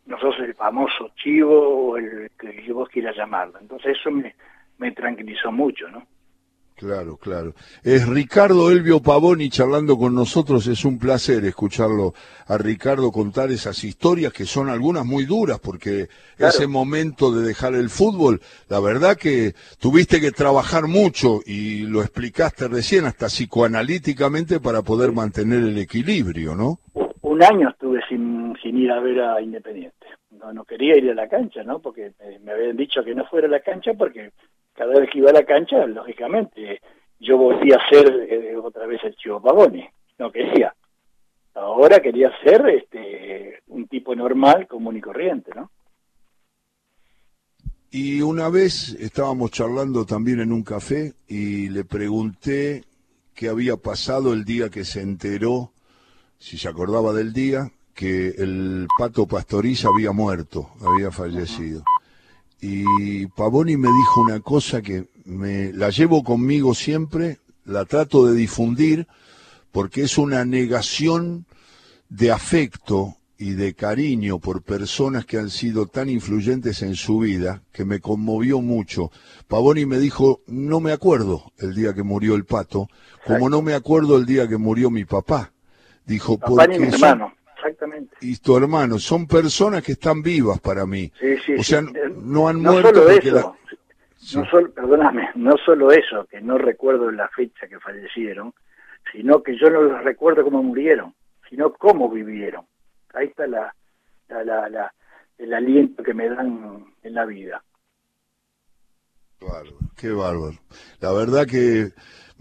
no 0.07 0.19
sos 0.19 0.39
el 0.39 0.55
famoso 0.55 1.11
chivo 1.15 1.91
o 1.91 1.97
el 1.97 2.31
que 2.37 2.73
vos 2.73 2.89
quieras 2.89 3.15
llamarlo. 3.15 3.59
Entonces, 3.61 3.97
eso 3.97 4.11
me, 4.11 4.35
me 4.79 4.91
tranquilizó 4.91 5.51
mucho, 5.51 5.87
¿no? 5.87 6.05
Claro, 6.81 7.15
claro. 7.17 7.53
Es 7.83 8.09
Ricardo 8.09 8.71
Elvio 8.71 9.03
Pavoni 9.03 9.51
charlando 9.51 9.99
con 9.99 10.15
nosotros. 10.15 10.65
Es 10.65 10.83
un 10.83 10.97
placer 10.97 11.45
escucharlo 11.45 12.15
a 12.47 12.57
Ricardo 12.57 13.11
contar 13.11 13.51
esas 13.51 13.83
historias 13.83 14.33
que 14.33 14.45
son 14.45 14.67
algunas 14.67 15.05
muy 15.05 15.25
duras 15.25 15.59
porque 15.59 16.07
ese 16.39 16.65
momento 16.65 17.31
de 17.31 17.45
dejar 17.45 17.75
el 17.75 17.91
fútbol, 17.91 18.41
la 18.67 18.79
verdad 18.79 19.15
que 19.15 19.53
tuviste 19.79 20.19
que 20.19 20.31
trabajar 20.31 20.87
mucho 20.87 21.41
y 21.45 21.81
lo 21.81 22.01
explicaste 22.01 22.67
recién 22.67 23.05
hasta 23.05 23.27
psicoanalíticamente 23.27 24.59
para 24.59 24.81
poder 24.81 25.11
mantener 25.11 25.59
el 25.59 25.77
equilibrio, 25.77 26.55
¿no? 26.55 26.79
Un 27.21 27.43
año 27.43 27.69
estuve 27.69 27.99
sin, 28.09 28.55
sin 28.63 28.75
ir 28.75 28.91
a 28.91 28.99
ver 28.99 29.21
a 29.21 29.39
Independiente. 29.39 30.07
No, 30.31 30.51
no 30.51 30.65
quería 30.65 30.97
ir 30.97 31.11
a 31.11 31.13
la 31.13 31.29
cancha, 31.29 31.61
¿no? 31.63 31.77
Porque 31.77 32.13
me 32.43 32.53
habían 32.53 32.75
dicho 32.75 33.03
que 33.03 33.13
no 33.13 33.25
fuera 33.25 33.45
a 33.45 33.51
la 33.51 33.59
cancha 33.59 33.93
porque 33.93 34.31
cada 34.81 34.99
vez 34.99 35.11
que 35.11 35.19
iba 35.19 35.29
a 35.29 35.33
la 35.33 35.45
cancha, 35.45 35.85
lógicamente, 35.85 36.81
yo 37.19 37.37
volví 37.37 37.71
a 37.71 37.77
ser 37.87 38.07
eh, 38.27 38.57
otra 38.57 38.87
vez 38.87 38.99
el 39.03 39.15
Chivo 39.15 39.39
Pavoni, 39.39 39.87
no 40.17 40.31
quería. 40.31 40.73
Ahora 41.53 41.99
quería 41.99 42.31
ser 42.43 42.67
este, 42.67 43.59
un 43.67 43.87
tipo 43.87 44.15
normal, 44.15 44.67
común 44.67 44.97
y 44.97 45.01
corriente, 45.01 45.51
¿no? 45.55 45.69
Y 47.91 48.23
una 48.23 48.49
vez 48.49 48.97
estábamos 48.99 49.51
charlando 49.51 50.03
también 50.03 50.39
en 50.39 50.51
un 50.51 50.63
café 50.63 51.13
y 51.27 51.69
le 51.69 51.83
pregunté 51.83 52.83
qué 53.35 53.49
había 53.49 53.77
pasado 53.77 54.33
el 54.33 54.45
día 54.45 54.69
que 54.69 54.83
se 54.83 55.01
enteró, 55.01 55.73
si 56.39 56.57
se 56.57 56.67
acordaba 56.67 57.13
del 57.13 57.33
día, 57.33 57.69
que 57.93 58.29
el 58.29 58.87
pato 58.97 59.27
pastoriza 59.27 59.89
había 59.93 60.11
muerto, 60.11 60.71
había 60.81 61.11
fallecido. 61.11 61.83
Y 62.61 63.25
Pavoni 63.27 63.75
me 63.75 63.87
dijo 63.87 64.21
una 64.21 64.39
cosa 64.39 64.81
que 64.81 65.07
me 65.25 65.73
la 65.73 65.89
llevo 65.89 66.23
conmigo 66.23 66.75
siempre, 66.75 67.39
la 67.65 67.85
trato 67.85 68.27
de 68.27 68.35
difundir, 68.35 69.07
porque 69.71 70.03
es 70.03 70.17
una 70.17 70.45
negación 70.45 71.45
de 72.09 72.31
afecto 72.31 73.17
y 73.41 73.53
de 73.53 73.73
cariño 73.73 74.37
por 74.37 74.61
personas 74.61 75.25
que 75.25 75.39
han 75.39 75.49
sido 75.49 75.87
tan 75.87 76.09
influyentes 76.09 76.83
en 76.83 76.93
su 76.93 77.19
vida 77.19 77.63
que 77.71 77.83
me 77.83 77.99
conmovió 77.99 78.61
mucho. 78.61 79.11
Pavoni 79.47 79.87
me 79.87 79.97
dijo, 79.97 80.41
no 80.45 80.79
me 80.79 80.91
acuerdo 80.91 81.51
el 81.57 81.73
día 81.73 81.95
que 81.95 82.03
murió 82.03 82.35
el 82.35 82.45
pato, 82.45 82.87
como 83.25 83.49
no 83.49 83.63
me 83.63 83.73
acuerdo 83.73 84.17
el 84.17 84.27
día 84.27 84.47
que 84.47 84.57
murió 84.57 84.91
mi 84.91 85.05
papá. 85.05 85.53
Dijo, 86.05 86.37
papá 86.37 86.65
porque 86.67 86.75
hermano, 86.75 87.33
exactamente. 87.61 88.15
Y 88.21 88.37
tu 88.37 88.57
hermano, 88.57 88.99
son 88.99 89.27
personas 89.27 89.83
que 89.83 89.93
están 89.93 90.21
vivas 90.21 90.59
para 90.59 90.85
mí. 90.85 91.11
Sí, 91.19 91.37
sí, 91.45 91.55
o 91.57 91.63
sea, 91.63 91.81
no 91.81 92.47
han 92.47 92.61
no 92.61 92.73
muerto 92.73 93.01
solo 93.01 93.09
eso, 93.09 93.57
no 94.35 94.45
solo, 94.49 94.71
perdóname, 94.71 95.29
no 95.35 95.53
solo 95.65 95.91
eso, 95.91 96.25
que 96.25 96.41
no 96.41 96.57
recuerdo 96.57 97.11
la 97.11 97.27
fecha 97.29 97.67
que 97.67 97.79
fallecieron, 97.79 98.53
sino 99.11 99.41
que 99.41 99.57
yo 99.57 99.69
no 99.69 99.81
los 99.81 100.03
recuerdo 100.03 100.43
cómo 100.43 100.61
murieron, 100.61 101.13
sino 101.49 101.73
cómo 101.73 102.09
vivieron 102.09 102.65
ahí 103.13 103.27
está 103.27 103.47
la, 103.47 103.73
la, 104.29 104.69
la, 104.69 104.93
el 105.37 105.53
aliento 105.53 106.03
que 106.03 106.13
me 106.13 106.29
dan 106.29 106.85
en 107.03 107.13
la 107.13 107.25
vida. 107.25 107.63
Bárbaro, 109.39 109.77
qué 109.97 110.09
bárbaro. 110.09 110.57
La 110.99 111.11
verdad 111.11 111.47
que 111.47 111.91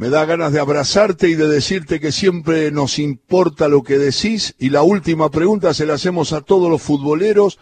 me 0.01 0.09
da 0.09 0.25
ganas 0.25 0.51
de 0.51 0.61
abrazarte 0.61 1.29
y 1.29 1.35
de 1.35 1.47
decirte 1.47 2.01
que 2.01 2.11
siempre 2.11 2.71
nos 2.73 2.99
importa 2.99 3.69
lo 3.69 3.83
que 3.83 3.99
decís. 3.99 4.55
Y 4.59 4.71
la 4.71 4.83
última 4.83 5.31
pregunta 5.31 5.75
se 5.75 5.85
la 5.85 5.93
hacemos 5.93 6.33
a 6.33 6.41
todos 6.41 6.71
los 6.71 6.81
futboleros. 6.81 7.59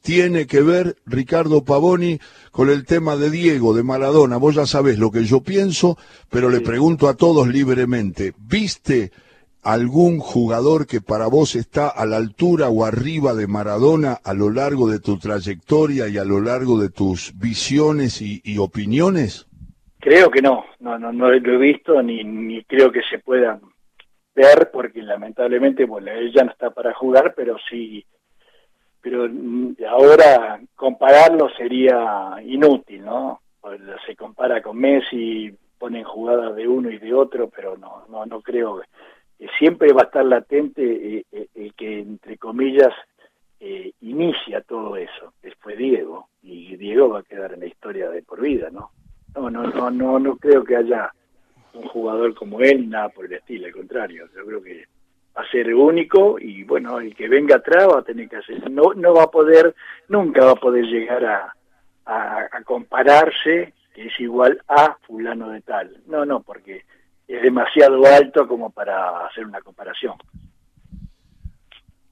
Tiene 0.00 0.46
que 0.46 0.62
ver, 0.62 0.98
Ricardo 1.04 1.64
Pavoni, 1.64 2.20
con 2.52 2.70
el 2.70 2.86
tema 2.86 3.16
de 3.16 3.28
Diego, 3.28 3.74
de 3.74 3.82
Maradona. 3.82 4.36
Vos 4.36 4.54
ya 4.54 4.66
sabés 4.66 5.00
lo 5.00 5.10
que 5.10 5.24
yo 5.24 5.40
pienso, 5.40 5.98
pero 6.28 6.48
le 6.48 6.60
pregunto 6.60 7.08
a 7.08 7.14
todos 7.14 7.48
libremente. 7.48 8.34
¿Viste 8.38 9.10
algún 9.60 10.20
jugador 10.20 10.86
que 10.86 11.00
para 11.00 11.26
vos 11.26 11.56
está 11.56 11.88
a 11.88 12.06
la 12.06 12.18
altura 12.18 12.68
o 12.68 12.84
arriba 12.84 13.34
de 13.34 13.48
Maradona 13.48 14.12
a 14.22 14.32
lo 14.32 14.50
largo 14.50 14.88
de 14.88 15.00
tu 15.00 15.18
trayectoria 15.18 16.06
y 16.06 16.18
a 16.18 16.24
lo 16.24 16.40
largo 16.40 16.78
de 16.78 16.90
tus 16.90 17.32
visiones 17.34 18.22
y, 18.22 18.58
opiniones? 18.58 19.48
Creo 20.00 20.30
que 20.30 20.40
no, 20.40 20.64
no, 20.80 20.98
no, 20.98 21.12
no 21.12 21.30
lo 21.30 21.52
he 21.54 21.56
visto 21.58 22.02
ni, 22.02 22.24
ni 22.24 22.64
creo 22.64 22.90
que 22.90 23.02
se 23.02 23.18
pueda 23.18 23.60
ver 24.34 24.70
porque 24.72 25.02
lamentablemente 25.02 25.84
bueno, 25.84 26.10
él 26.10 26.32
ya 26.32 26.44
no 26.44 26.52
está 26.52 26.70
para 26.70 26.94
jugar, 26.94 27.34
pero 27.36 27.56
sí, 27.68 28.04
pero 29.00 29.28
ahora 29.88 30.60
compararlo 30.74 31.50
sería 31.50 32.36
inútil, 32.42 33.04
¿no? 33.04 33.40
Se 34.06 34.16
compara 34.16 34.62
con 34.62 34.78
Messi, 34.78 35.54
ponen 35.78 36.04
jugadas 36.04 36.56
de 36.56 36.66
uno 36.66 36.90
y 36.90 36.98
de 36.98 37.12
otro, 37.12 37.50
pero 37.50 37.76
no, 37.76 38.04
no, 38.08 38.24
no 38.24 38.40
creo 38.40 38.80
siempre 39.58 39.92
va 39.92 40.02
a 40.02 40.04
estar 40.04 40.24
latente 40.24 40.82
eh, 40.82 41.24
eh, 41.32 41.48
el 41.54 41.74
que, 41.74 42.00
entre 42.00 42.36
comillas, 42.38 42.92
eh, 43.58 43.92
inicia 44.00 44.62
todo 44.62 44.96
eso, 44.96 45.34
después 45.42 45.76
Diego, 45.76 46.28
y 46.42 46.76
Diego 46.76 47.10
va 47.10 47.20
a 47.20 47.24
quedar 47.24 47.52
en 47.52 47.60
la 47.60 47.66
historia 47.66 48.10
de 48.10 48.22
por 48.22 48.40
vida, 48.40 48.70
¿no? 48.70 48.90
No, 49.34 49.50
no, 49.50 49.62
no, 49.62 49.90
no, 49.90 50.18
no 50.18 50.36
creo 50.36 50.64
que 50.64 50.76
haya 50.76 51.12
un 51.74 51.84
jugador 51.88 52.34
como 52.34 52.60
él, 52.60 52.88
nada 52.88 53.08
por 53.10 53.26
el 53.26 53.34
estilo, 53.34 53.66
al 53.66 53.72
contrario, 53.72 54.28
yo 54.34 54.44
creo 54.44 54.62
que 54.62 54.86
va 55.36 55.42
a 55.42 55.50
ser 55.50 55.72
único 55.74 56.38
y 56.38 56.64
bueno, 56.64 56.98
el 56.98 57.14
que 57.14 57.28
venga 57.28 57.56
atrás 57.56 57.88
va 57.88 58.00
a 58.00 58.04
tener 58.04 58.28
que 58.28 58.36
hacer, 58.36 58.70
no, 58.70 58.92
no 58.94 59.14
va 59.14 59.24
a 59.24 59.30
poder, 59.30 59.74
nunca 60.08 60.44
va 60.44 60.52
a 60.52 60.56
poder 60.56 60.84
llegar 60.84 61.24
a, 61.24 61.54
a, 62.06 62.48
a 62.50 62.62
compararse 62.64 63.72
que 63.94 64.06
es 64.06 64.20
igual 64.20 64.60
a 64.68 64.96
fulano 65.06 65.50
de 65.50 65.60
tal, 65.60 65.96
no, 66.06 66.24
no, 66.24 66.40
porque 66.42 66.84
es 67.28 67.42
demasiado 67.42 68.04
alto 68.06 68.48
como 68.48 68.70
para 68.70 69.26
hacer 69.26 69.46
una 69.46 69.60
comparación. 69.60 70.14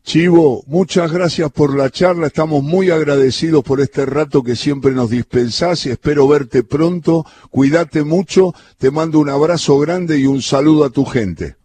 Chivo, 0.09 0.63
muchas 0.67 1.13
gracias 1.13 1.53
por 1.53 1.77
la 1.77 1.91
charla, 1.91 2.29
estamos 2.29 2.63
muy 2.63 2.91
agradecidos 2.91 3.63
por 3.63 3.79
este 3.81 4.07
rato 4.07 4.43
que 4.43 4.57
siempre 4.57 4.93
nos 4.93 5.11
dispensás 5.11 5.85
y 5.85 5.91
espero 5.91 6.27
verte 6.27 6.65
pronto, 6.65 7.27
cuídate 7.51 8.05
mucho, 8.05 8.55
te 8.79 8.91
mando 8.91 9.19
un 9.19 9.29
abrazo 9.29 9.79
grande 9.79 10.19
y 10.19 10.25
un 10.25 10.41
saludo 10.41 10.87
a 10.87 10.91
tu 10.91 11.05
gente. 11.05 11.57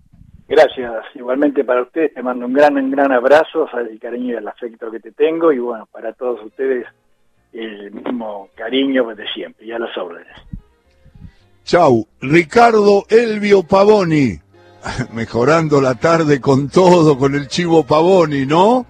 Gracias, 0.50 0.92
igualmente 1.16 1.64
para 1.64 1.84
ustedes 1.84 2.14
te 2.14 2.22
mando 2.22 2.46
un 2.46 2.52
gran, 2.52 2.76
un 2.76 2.92
gran 2.92 3.14
abrazo, 3.14 3.66
el 3.80 3.98
cariño 3.98 4.34
y 4.34 4.38
el 4.38 4.48
afecto 4.50 4.92
que 4.92 5.00
te 5.00 5.14
tengo 5.14 5.54
y 5.54 5.60
bueno, 5.60 5.88
para 5.90 6.12
todos 6.12 6.44
ustedes 6.44 6.86
el 7.54 7.92
mismo 7.94 8.50
cariño 8.56 9.06
de 9.16 9.26
siempre 9.34 9.68
y 9.68 9.72
a 9.72 9.80
las 9.80 9.98
órdenes. 9.98 10.36
Chau, 11.64 12.06
Ricardo 12.20 13.06
Elvio 13.08 13.64
Pavoni. 13.64 14.43
Mejorando 15.14 15.82
la 15.82 15.96
tarde 15.96 16.42
con 16.42 16.70
todo, 16.70 17.18
con 17.18 17.36
el 17.36 17.48
chivo 17.48 17.84
Pavoni, 17.84 18.46
¿no? 18.46 18.86